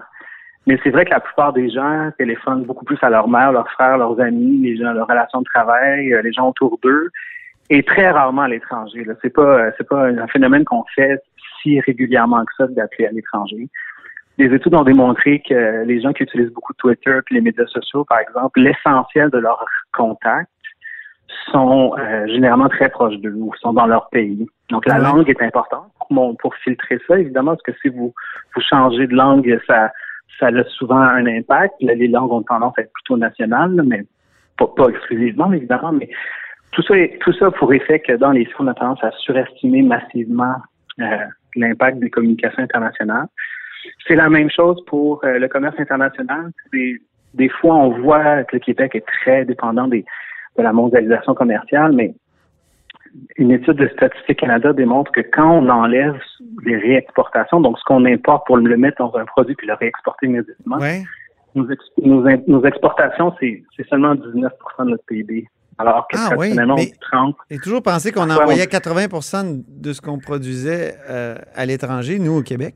Mais 0.67 0.79
c'est 0.85 0.91
vrai 0.91 1.05
que 1.05 1.11
la 1.11 1.21
plupart 1.21 1.53
des 1.53 1.71
gens 1.71 2.11
téléphonent 2.19 2.65
beaucoup 2.65 2.85
plus 2.85 2.99
à 3.03 3.11
leur 3.11 3.29
mère, 3.29 3.51
leurs 3.51 3.69
frères, 3.71 3.99
leurs 3.99 4.21
amis, 4.21 4.59
les 4.59 4.77
gens, 4.77 4.93
leurs 4.93 5.09
relations 5.09 5.41
de 5.41 5.47
travail, 5.47 6.13
euh, 6.13 6.23
les 6.23 6.33
gens 6.33 6.51
autour 6.51 6.79
d'eux, 6.83 7.11
et 7.69 7.83
très 7.83 8.11
rarement 8.11 8.43
à 8.43 8.49
l'étranger. 8.49 9.05
C'est 9.23 9.33
pas 9.33 9.43
euh, 9.43 9.71
c'est 9.77 9.89
pas 9.89 10.07
un 10.07 10.27
phénomène 10.29 10.65
qu'on 10.65 10.85
fait 10.95 11.21
si 11.61 11.81
régulièrement 11.81 12.45
que 12.45 12.53
ça 12.57 12.67
d'appeler 12.69 13.07
à 13.07 13.13
l'étranger. 13.13 13.69
Les 14.39 14.47
études 14.55 14.75
ont 14.75 14.83
démontré 14.85 15.43
que 15.47 15.85
les 15.85 16.01
gens 16.01 16.13
qui 16.13 16.23
utilisent 16.23 16.53
beaucoup 16.53 16.73
Twitter 16.75 17.19
et 17.31 17.35
les 17.35 17.41
médias 17.41 17.67
sociaux, 17.67 18.05
par 18.05 18.19
exemple, 18.21 18.61
l'essentiel 18.61 19.31
de 19.31 19.39
leurs 19.39 19.65
contacts 19.93 20.49
sont 21.51 21.95
euh, 21.99 22.27
généralement 22.27 22.69
très 22.69 22.89
proches 22.89 23.17
d'eux 23.17 23.35
ou 23.35 23.53
sont 23.61 23.73
dans 23.73 23.87
leur 23.87 24.09
pays. 24.11 24.47
Donc 24.71 24.87
la 24.87 24.99
langue 24.99 25.29
est 25.29 25.43
importante 25.43 25.91
pour, 26.09 26.37
pour 26.39 26.55
filtrer 26.57 26.99
ça, 27.07 27.19
évidemment, 27.19 27.53
parce 27.53 27.63
que 27.63 27.73
si 27.83 27.89
vous, 27.89 28.15
vous 28.55 28.61
changez 28.63 29.07
de 29.07 29.15
langue, 29.15 29.61
ça, 29.67 29.91
ça 30.39 30.47
a 30.47 30.65
souvent 30.65 30.97
un 31.01 31.27
impact. 31.27 31.75
Là, 31.81 31.95
les 31.95 32.09
langues 32.09 32.33
ont 32.33 32.43
tendance 32.43 32.75
à 32.79 32.83
être 32.83 32.93
plutôt 32.93 33.17
nationales, 33.17 33.75
là, 33.75 33.83
mais 33.87 34.05
pas, 34.59 34.67
pas 34.67 34.89
exclusivement, 34.89 35.53
évidemment, 35.53 35.93
mais 35.93 36.09
tout 36.73 36.83
ça, 36.83 36.97
est- 36.97 37.19
tout 37.21 37.33
ça 37.35 37.51
pour 37.51 37.73
effet 37.73 38.01
que 38.01 38.13
dans 38.13 38.31
les 38.31 38.45
faits, 38.47 38.57
on 38.61 38.67
a 38.69 38.75
tendance 38.75 39.03
à 39.05 39.11
surestimer 39.13 39.83
massivement 39.83 40.57
euh, 41.01 41.17
l'impact 41.57 41.99
des 41.99 42.11
communications 42.11 42.63
internationales. 42.63 43.27
C'est 44.07 44.15
la 44.17 44.29
même 44.29 44.51
chose 44.51 44.83
pour 44.87 45.25
euh, 45.25 45.39
le 45.39 45.49
commerce 45.49 45.75
international. 45.79 46.51
Des, 46.73 47.01
des 47.35 47.49
fois, 47.49 47.75
on 47.75 48.01
voit 48.03 48.45
que 48.45 48.57
le 48.57 48.61
Québec 48.61 48.95
est 48.95 49.05
très 49.07 49.45
dépendant 49.45 49.89
des, 49.89 50.05
de 50.57 50.63
la 50.63 50.73
mondialisation 50.73 51.35
commerciale, 51.35 51.93
mais 51.93 52.15
une 53.37 53.51
étude 53.51 53.75
de 53.77 53.89
Statistique 53.89 54.39
Canada 54.41 54.73
démontre 54.73 55.13
que 55.13 55.21
quand 55.21 55.51
on 55.59 55.69
enlève 55.69 56.15
les 56.65 56.77
réexportations, 56.77 57.61
donc 57.61 57.79
ce 57.79 57.85
qu'on 57.85 58.05
importe 58.07 58.47
pour 58.47 58.57
le 58.57 58.77
mettre 58.77 58.99
dans 58.99 59.15
un 59.17 59.27
produit 59.27 59.55
puis 59.55 59.67
le 59.67 59.75
réexporter 59.75 60.27
immédiatement, 60.27 60.79
Oui. 60.81 61.05
nos, 61.55 61.69
ex- 61.71 61.85
nos, 62.03 62.27
in- 62.27 62.41
nos 62.47 62.65
exportations, 62.65 63.35
c'est 63.39 63.63
seulement 63.89 64.15
19% 64.15 64.51
de 64.85 64.91
notre 64.91 65.05
PIB. 65.05 65.47
Alors 65.79 66.07
que 66.09 66.17
Ah 66.19 66.29
oui, 66.31 66.37
traditionnellement, 66.37 66.77
mais- 66.77 66.83
on 66.83 66.85
dit 66.85 66.99
30 67.01 67.37
J'ai 67.51 67.59
toujours 67.59 67.83
pensé 67.83 68.13
qu'on 68.13 68.31
envoyait 68.31 68.63
on- 68.63 68.67
80% 68.71 69.63
de 69.67 69.93
ce 69.93 70.01
qu'on 70.01 70.19
produisait 70.19 70.95
euh, 71.11 71.35
à 71.55 71.67
l'étranger, 71.67 72.19
nous, 72.19 72.39
au 72.39 72.43
Québec. 72.43 72.75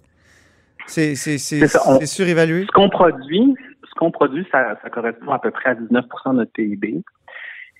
C'est 0.86 1.14
surévalué? 1.14 2.64
Ce 2.66 2.72
qu'on 2.72 2.88
produit, 2.88 3.54
ce 3.84 3.94
qu'on 3.96 4.10
produit, 4.10 4.46
ça, 4.50 4.76
ça 4.82 4.90
correspond 4.90 5.32
à 5.32 5.38
peu 5.38 5.50
près 5.50 5.70
à 5.70 5.74
19% 5.74 6.32
de 6.32 6.36
notre 6.36 6.52
PIB. 6.52 7.02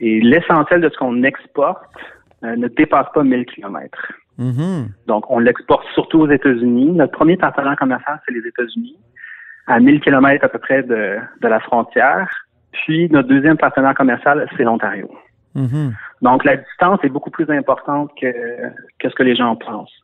Et 0.00 0.20
l'essentiel 0.20 0.80
de 0.80 0.88
ce 0.88 0.96
qu'on 0.96 1.22
exporte, 1.22 1.82
euh, 2.44 2.56
ne 2.56 2.68
dépasse 2.68 3.06
pas 3.14 3.22
1000 3.22 3.46
km. 3.46 4.12
Mhm. 4.38 4.88
Donc, 5.06 5.30
on 5.30 5.38
l'exporte 5.38 5.86
surtout 5.94 6.20
aux 6.20 6.30
États-Unis. 6.30 6.92
Notre 6.92 7.12
premier 7.12 7.36
partenaire 7.36 7.76
commercial, 7.76 8.20
c'est 8.26 8.34
les 8.34 8.46
États-Unis, 8.46 8.98
à 9.66 9.80
1000 9.80 10.00
km 10.00 10.44
à 10.44 10.48
peu 10.48 10.58
près 10.58 10.82
de, 10.82 11.16
de 11.40 11.48
la 11.48 11.60
frontière. 11.60 12.28
Puis, 12.72 13.08
notre 13.10 13.28
deuxième 13.28 13.56
partenaire 13.56 13.94
commercial, 13.94 14.46
c'est 14.56 14.64
l'Ontario. 14.64 15.10
Mhm. 15.54 15.94
Donc, 16.20 16.44
la 16.44 16.56
distance 16.56 17.00
est 17.02 17.08
beaucoup 17.08 17.30
plus 17.30 17.48
importante 17.50 18.10
que, 18.20 18.30
que 18.98 19.08
ce 19.08 19.14
que 19.14 19.22
les 19.22 19.34
gens 19.34 19.56
pensent. 19.56 20.02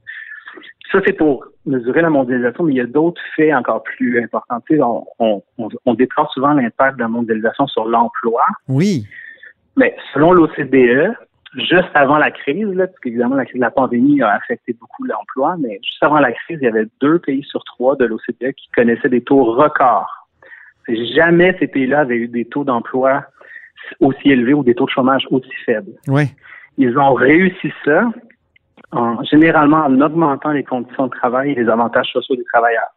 Ça, 0.93 0.99
c'est 1.07 1.15
pour 1.15 1.45
mesurer 1.65 2.03
la 2.03 2.11
mondialisation, 2.11 2.65
mais 2.65 2.75
il 2.75 2.77
y 2.77 2.81
a 2.81 2.87
d'autres 2.87 3.21
faits 3.35 3.55
encore 3.55 3.83
plus 3.83 4.23
importants. 4.23 4.61
Tu 4.69 4.77
sais, 4.77 4.83
on, 4.83 5.05
on, 5.19 5.43
on, 5.59 5.69
on 5.87 5.95
déplore 5.95 6.31
souvent 6.33 6.53
l'impact 6.53 6.97
de 6.99 7.03
la 7.03 7.09
mondialisation 7.09 7.67
sur 7.67 7.87
l'emploi, 7.87 8.43
Oui. 8.69 9.07
mais 9.77 9.97
selon 10.13 10.33
l'OCDE, 10.33 11.15
juste 11.55 11.89
avant 11.95 12.19
la 12.19 12.31
crise, 12.31 12.67
là, 12.75 12.87
parce 12.87 12.99
qu'évidemment, 13.01 13.37
la 13.37 13.45
crise 13.47 13.57
de 13.61 13.65
la 13.65 13.71
pandémie 13.71 14.21
a 14.23 14.33
affecté 14.35 14.75
beaucoup 14.79 15.05
l'emploi, 15.05 15.57
mais 15.59 15.81
juste 15.83 16.03
avant 16.03 16.19
la 16.19 16.33
crise, 16.33 16.59
il 16.61 16.65
y 16.65 16.69
avait 16.69 16.87
deux 17.01 17.19
pays 17.21 17.43
sur 17.45 17.65
trois 17.65 17.97
de 17.97 18.05
l'OCDE 18.05 18.53
qui 18.55 18.69
connaissaient 18.77 19.09
des 19.09 19.23
taux 19.23 19.45
records. 19.45 20.29
Jamais 20.89 21.57
ces 21.59 21.69
pays-là 21.69 22.01
avaient 22.01 22.17
eu 22.17 22.29
des 22.29 22.45
taux 22.45 22.65
d'emploi 22.65 23.25
aussi 24.01 24.31
élevés 24.31 24.55
ou 24.55 24.63
des 24.65 24.75
taux 24.75 24.85
de 24.87 24.91
chômage 24.91 25.27
aussi 25.31 25.51
faibles. 25.65 25.93
Oui. 26.09 26.25
Ils 26.77 26.99
ont 26.99 27.15
réussi 27.15 27.73
ça 27.85 28.11
en, 28.93 29.23
généralement 29.25 29.85
en 29.85 30.01
augmentant 30.01 30.53
les 30.53 30.65
conditions 30.65 31.07
de 31.07 31.13
travail 31.13 31.53
et 31.53 31.55
les 31.55 31.69
avantages 31.69 32.09
sociaux 32.13 32.37
des 32.37 32.45
travailleurs, 32.45 32.93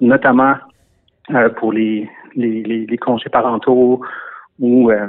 notamment 0.00 0.54
euh, 1.30 1.48
pour 1.50 1.72
les, 1.72 2.08
les, 2.34 2.62
les, 2.62 2.98
congés 2.98 3.30
parentaux 3.30 4.02
ou 4.58 4.90
euh, 4.90 5.08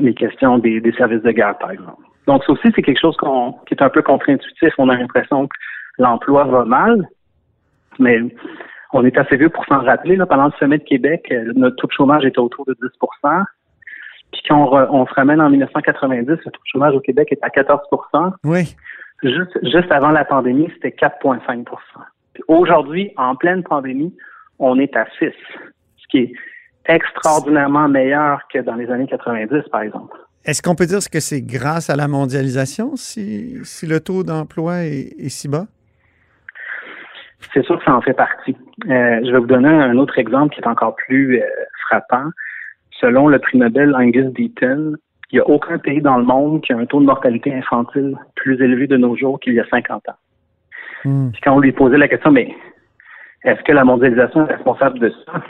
les 0.00 0.14
questions 0.14 0.58
des, 0.58 0.80
des 0.80 0.92
services 0.92 1.22
de 1.22 1.30
garde, 1.30 1.58
par 1.58 1.70
exemple. 1.70 2.02
Donc, 2.26 2.44
ça 2.44 2.52
aussi, 2.52 2.68
c'est 2.74 2.82
quelque 2.82 3.00
chose 3.00 3.16
qu'on, 3.16 3.52
qui 3.66 3.74
est 3.74 3.82
un 3.82 3.88
peu 3.88 4.02
contre-intuitif. 4.02 4.74
On 4.78 4.88
a 4.88 4.96
l'impression 4.96 5.46
que 5.46 5.56
l'emploi 5.98 6.44
va 6.44 6.64
mal, 6.64 7.08
mais 7.98 8.20
on 8.92 9.04
est 9.04 9.16
assez 9.16 9.36
vieux 9.36 9.48
pour 9.48 9.64
s'en 9.66 9.80
rappeler. 9.80 10.16
Là, 10.16 10.26
pendant 10.26 10.46
le 10.46 10.52
sommet 10.58 10.78
de 10.78 10.84
Québec, 10.84 11.26
euh, 11.30 11.52
notre 11.54 11.76
taux 11.76 11.86
de 11.86 11.92
chômage 11.92 12.24
était 12.24 12.38
autour 12.38 12.64
de 12.66 12.74
10% 12.74 13.44
Puis 14.32 14.42
quand 14.48 14.70
on, 14.72 15.00
on 15.00 15.06
se 15.06 15.14
ramène 15.14 15.40
en 15.40 15.50
1990, 15.50 16.26
le 16.28 16.36
taux 16.36 16.50
de 16.50 16.56
chômage 16.64 16.94
au 16.94 17.00
Québec 17.00 17.28
est 17.30 17.42
à 17.42 17.48
14% 17.48 18.32
Oui. 18.44 18.74
Juste, 19.22 19.58
juste 19.64 19.90
avant 19.90 20.10
la 20.10 20.24
pandémie, 20.24 20.70
c'était 20.74 20.94
4,5 20.96 21.64
Puis 22.34 22.42
Aujourd'hui, 22.46 23.12
en 23.16 23.34
pleine 23.34 23.62
pandémie, 23.62 24.14
on 24.58 24.78
est 24.78 24.94
à 24.96 25.06
6 25.18 25.26
ce 25.96 26.06
qui 26.08 26.18
est 26.18 26.32
extraordinairement 26.86 27.88
meilleur 27.88 28.40
que 28.52 28.58
dans 28.60 28.74
les 28.74 28.90
années 28.90 29.06
90, 29.06 29.68
par 29.70 29.82
exemple. 29.82 30.16
Est-ce 30.44 30.62
qu'on 30.62 30.74
peut 30.74 30.86
dire 30.86 30.98
que 31.12 31.20
c'est 31.20 31.42
grâce 31.42 31.90
à 31.90 31.96
la 31.96 32.08
mondialisation 32.08 32.96
si, 32.96 33.58
si 33.64 33.86
le 33.86 34.00
taux 34.00 34.22
d'emploi 34.22 34.84
est, 34.84 35.12
est 35.18 35.28
si 35.28 35.48
bas? 35.48 35.66
C'est 37.52 37.64
sûr 37.64 37.78
que 37.78 37.84
ça 37.84 37.94
en 37.94 38.00
fait 38.00 38.14
partie. 38.14 38.56
Euh, 38.86 39.20
je 39.24 39.30
vais 39.30 39.38
vous 39.38 39.46
donner 39.46 39.68
un 39.68 39.96
autre 39.98 40.18
exemple 40.18 40.54
qui 40.54 40.60
est 40.60 40.66
encore 40.66 40.96
plus 40.96 41.40
euh, 41.40 41.46
frappant. 41.86 42.30
Selon 43.00 43.28
le 43.28 43.38
prix 43.38 43.58
Nobel 43.58 43.94
Angus 43.94 44.32
Deaton, 44.32 44.94
il 45.30 45.36
n'y 45.36 45.40
a 45.40 45.48
aucun 45.48 45.78
pays 45.78 46.00
dans 46.00 46.16
le 46.16 46.24
monde 46.24 46.62
qui 46.62 46.72
a 46.72 46.78
un 46.78 46.86
taux 46.86 47.00
de 47.00 47.06
mortalité 47.06 47.52
infantile 47.54 48.16
plus 48.34 48.54
élevé 48.62 48.86
de 48.86 48.96
nos 48.96 49.16
jours 49.16 49.38
qu'il 49.40 49.54
y 49.54 49.60
a 49.60 49.66
50 49.68 50.08
ans. 50.08 50.12
Hmm. 51.04 51.30
Puis 51.30 51.40
quand 51.42 51.54
on 51.54 51.60
lui 51.60 51.72
posait 51.72 51.98
la 51.98 52.08
question, 52.08 52.30
mais 52.30 52.54
est-ce 53.44 53.62
que 53.62 53.72
la 53.72 53.84
mondialisation 53.84 54.46
est 54.46 54.54
responsable 54.54 54.98
de 54.98 55.12
ça? 55.26 55.42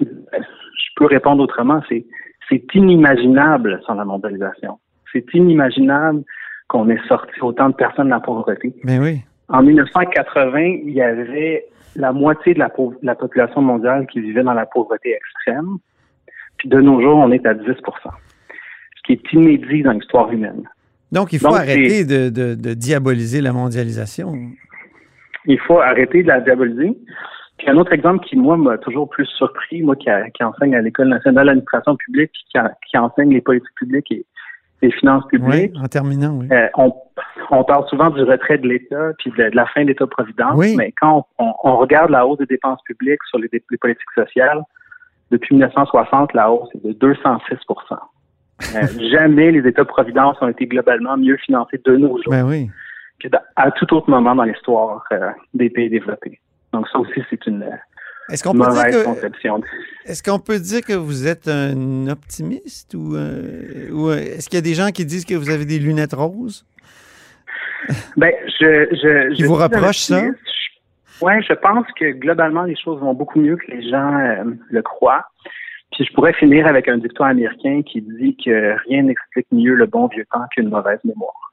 Je 0.00 0.90
peux 0.96 1.06
répondre 1.06 1.42
autrement, 1.42 1.82
c'est 1.88 2.04
c'est 2.48 2.64
inimaginable 2.74 3.80
sans 3.86 3.94
la 3.94 4.04
mondialisation. 4.04 4.78
C'est 5.12 5.34
inimaginable 5.34 6.22
qu'on 6.68 6.88
ait 6.88 7.00
sorti 7.06 7.40
autant 7.40 7.68
de 7.68 7.74
personnes 7.74 8.06
de 8.06 8.10
la 8.10 8.20
pauvreté. 8.20 8.74
Ben 8.84 9.02
oui. 9.02 9.20
En 9.48 9.62
1980, 9.62 10.58
il 10.84 10.90
y 10.90 11.02
avait 11.02 11.66
la 11.96 12.12
moitié 12.12 12.54
de 12.54 12.58
la, 12.58 12.70
la 13.02 13.14
population 13.14 13.62
mondiale 13.62 14.06
qui 14.06 14.20
vivait 14.20 14.42
dans 14.42 14.52
la 14.52 14.66
pauvreté 14.66 15.14
extrême. 15.14 15.78
Puis 16.58 16.68
de 16.68 16.80
nos 16.80 17.00
jours, 17.00 17.16
on 17.16 17.30
est 17.32 17.46
à 17.46 17.54
10 17.54 17.64
ce 17.66 17.82
qui 19.08 19.14
est 19.14 19.32
inédit 19.32 19.82
dans 19.82 19.92
l'histoire 19.92 20.30
humaine. 20.30 20.62
Donc, 21.10 21.32
il 21.32 21.38
faut 21.38 21.48
Donc, 21.48 21.56
arrêter 21.56 22.04
de, 22.04 22.28
de- 22.28 22.54
de 22.54 22.74
diaboliser 22.74 23.40
la 23.40 23.52
mondialisation. 23.54 24.34
Il 25.46 25.58
faut 25.60 25.80
arrêter 25.80 26.22
de 26.22 26.28
la 26.28 26.40
diaboliser. 26.40 26.92
Puis 27.56 27.68
un 27.70 27.76
autre 27.78 27.92
exemple 27.92 28.24
qui, 28.26 28.36
moi, 28.36 28.56
m'a 28.58 28.76
toujours 28.78 29.08
plus 29.08 29.24
surpris, 29.26 29.82
moi 29.82 29.96
qui, 29.96 30.10
a- 30.10 30.28
qui 30.30 30.44
enseigne 30.44 30.76
à 30.76 30.82
l'École 30.82 31.08
nationale 31.08 31.46
d'administration 31.46 31.96
publique, 31.96 32.30
puis 32.32 32.42
qui, 32.52 32.58
a- 32.58 32.72
qui 32.88 32.98
enseigne 32.98 33.32
les 33.32 33.40
politiques 33.40 33.74
publiques 33.76 34.12
et 34.12 34.26
les 34.82 34.92
finances 34.92 35.24
Oui, 35.32 35.38
publiques, 35.40 35.72
en 35.82 35.86
terminant, 35.88 36.36
oui. 36.38 36.46
Euh, 36.52 36.68
on, 36.76 36.94
on 37.50 37.64
parle 37.64 37.88
souvent 37.88 38.10
du 38.10 38.22
retrait 38.22 38.58
de 38.58 38.68
l'État 38.68 39.12
puis 39.18 39.32
de, 39.36 39.48
de 39.50 39.56
la 39.56 39.66
fin 39.66 39.82
de 39.82 39.88
l'État-providence, 39.88 40.54
Oui. 40.56 40.76
mais 40.76 40.92
quand 41.00 41.26
on, 41.38 41.52
on 41.64 41.76
regarde 41.78 42.10
la 42.10 42.26
hausse 42.26 42.38
des 42.38 42.46
dépenses 42.46 42.80
publiques 42.84 43.18
sur 43.30 43.38
les 43.38 43.48
politiques 43.78 44.10
sociales, 44.14 44.62
depuis 45.32 45.54
1960, 45.56 46.32
la 46.34 46.52
hausse 46.52 46.68
est 46.74 46.86
de 46.86 46.92
206 46.92 47.56
Euh, 48.74 48.86
Jamais 49.12 49.52
les 49.52 49.68
États-providence 49.68 50.36
ont 50.40 50.48
été 50.48 50.66
globalement 50.66 51.16
mieux 51.16 51.36
financés 51.36 51.80
de 51.84 51.96
nos 51.96 52.16
jours 52.22 52.30
Ben 52.30 52.44
oui. 52.46 52.68
que 53.20 53.28
à 53.56 53.70
tout 53.70 53.92
autre 53.94 54.10
moment 54.10 54.34
dans 54.34 54.42
l'histoire 54.44 55.04
euh, 55.12 55.30
des 55.54 55.70
pays 55.70 55.88
développés. 55.88 56.40
Donc 56.72 56.88
ça 56.88 56.98
aussi, 56.98 57.22
c'est 57.30 57.46
une 57.46 57.62
euh, 57.62 57.70
Est-ce 58.30 58.42
qu'on 58.42 58.52
peut, 58.52 58.58
dire 58.58 58.68
mauvaise 58.68 59.04
conception. 59.04 59.60
est-ce 60.04 60.22
qu'on 60.22 60.38
peut 60.40 60.58
dire 60.58 60.80
que 60.82 60.92
vous 60.92 61.26
êtes 61.28 61.46
un 61.48 62.08
optimiste 62.08 62.94
ou, 62.94 63.14
euh, 63.16 63.90
ou, 63.92 64.10
est-ce 64.10 64.48
qu'il 64.48 64.56
y 64.56 64.62
a 64.62 64.62
des 64.62 64.74
gens 64.74 64.90
qui 64.90 65.04
disent 65.04 65.24
que 65.24 65.34
vous 65.34 65.50
avez 65.50 65.64
des 65.64 65.78
lunettes 65.78 66.14
roses? 66.14 66.66
Ben, 68.16 68.32
je, 68.60 68.88
je, 68.90 69.36
je 69.38 69.46
vous 69.46 69.54
reproche 69.54 69.98
ça? 69.98 70.16
optimiste. 70.16 70.40
Je- 71.46 71.54
pense 71.54 71.86
que 71.98 72.10
globalement, 72.12 72.64
les 72.64 72.76
choses 72.76 73.00
vont 73.00 73.14
beaucoup 73.14 73.40
mieux 73.40 73.56
que 73.56 73.70
les 73.70 73.88
gens 73.88 74.10
le 74.70 74.82
croient. 74.82 75.24
Puis 75.92 76.04
je 76.04 76.12
pourrais 76.12 76.34
finir 76.34 76.66
avec 76.66 76.88
un 76.88 76.98
dicton 76.98 77.24
américain 77.24 77.82
qui 77.82 78.02
dit 78.02 78.36
que 78.44 78.76
rien 78.88 79.02
n'explique 79.02 79.46
mieux 79.52 79.74
le 79.74 79.86
bon 79.86 80.06
vieux 80.08 80.26
temps 80.32 80.44
qu'une 80.54 80.68
mauvaise 80.68 80.98
mémoire. 81.04 81.52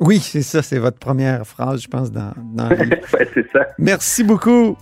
Oui, 0.00 0.18
c'est 0.18 0.42
ça, 0.42 0.62
c'est 0.62 0.78
votre 0.78 0.98
première 0.98 1.46
phrase, 1.46 1.82
je 1.82 1.88
pense, 1.88 2.12
dans, 2.12 2.32
dans 2.54 2.68
le 2.70 2.76
livre. 2.76 3.14
ouais, 3.14 3.28
c'est 3.32 3.50
ça. 3.50 3.66
Merci 3.78 4.24
beaucoup. 4.24 4.76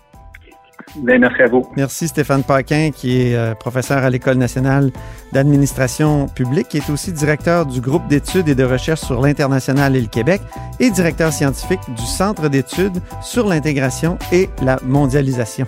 Ben, 0.97 1.21
merci 1.21 1.43
à 1.43 1.49
vous. 1.49 1.67
Merci 1.77 2.09
Stéphane 2.09 2.43
Paquin, 2.43 2.91
qui 2.95 3.21
est 3.21 3.35
euh, 3.35 3.55
professeur 3.55 3.99
à 4.05 4.11
l'École 4.11 4.37
nationale 4.37 4.91
d'administration 5.33 6.27
publique, 6.29 6.69
qui 6.69 6.79
est 6.79 6.91
aussi 6.91 7.13
directeur 7.13 7.67
du 7.67 7.81
groupe 7.81 8.07
d'études 8.07 8.49
et 8.49 8.55
de 8.55 8.65
recherche 8.65 9.01
sur 9.01 9.21
l'international 9.21 9.97
et 9.97 10.01
le 10.01 10.07
Québec 10.07 10.41
et 10.81 10.91
directeur 10.91 11.33
scientifique 11.33 11.81
du 11.97 12.07
Centre 12.07 12.49
d'études 12.49 13.01
sur 13.23 13.49
l'intégration 13.49 14.19
et 14.33 14.49
la 14.63 14.79
mondialisation. 14.85 15.67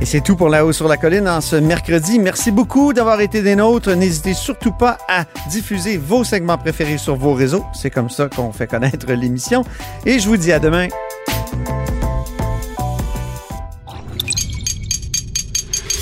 Et 0.00 0.04
c'est 0.04 0.20
tout 0.20 0.36
pour 0.36 0.48
La 0.48 0.64
Haut 0.64 0.72
sur 0.72 0.86
la 0.86 0.96
Colline 0.96 1.28
en 1.28 1.40
ce 1.40 1.56
mercredi. 1.56 2.18
Merci 2.20 2.52
beaucoup 2.52 2.92
d'avoir 2.92 3.20
été 3.20 3.42
des 3.42 3.56
nôtres. 3.56 3.90
N'hésitez 3.96 4.32
surtout 4.32 4.72
pas 4.72 4.98
à 5.08 5.24
diffuser 5.50 5.96
vos 5.96 6.22
segments 6.22 6.58
préférés 6.58 6.98
sur 6.98 7.16
vos 7.16 7.34
réseaux. 7.34 7.64
C'est 7.74 7.90
comme 7.90 8.10
ça 8.10 8.28
qu'on 8.28 8.52
fait 8.52 8.68
connaître 8.68 9.12
l'émission. 9.12 9.64
Et 10.06 10.20
je 10.20 10.28
vous 10.28 10.36
dis 10.36 10.52
à 10.52 10.60
demain. 10.60 10.86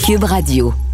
Cube 0.07 0.23
Radio. 0.23 0.86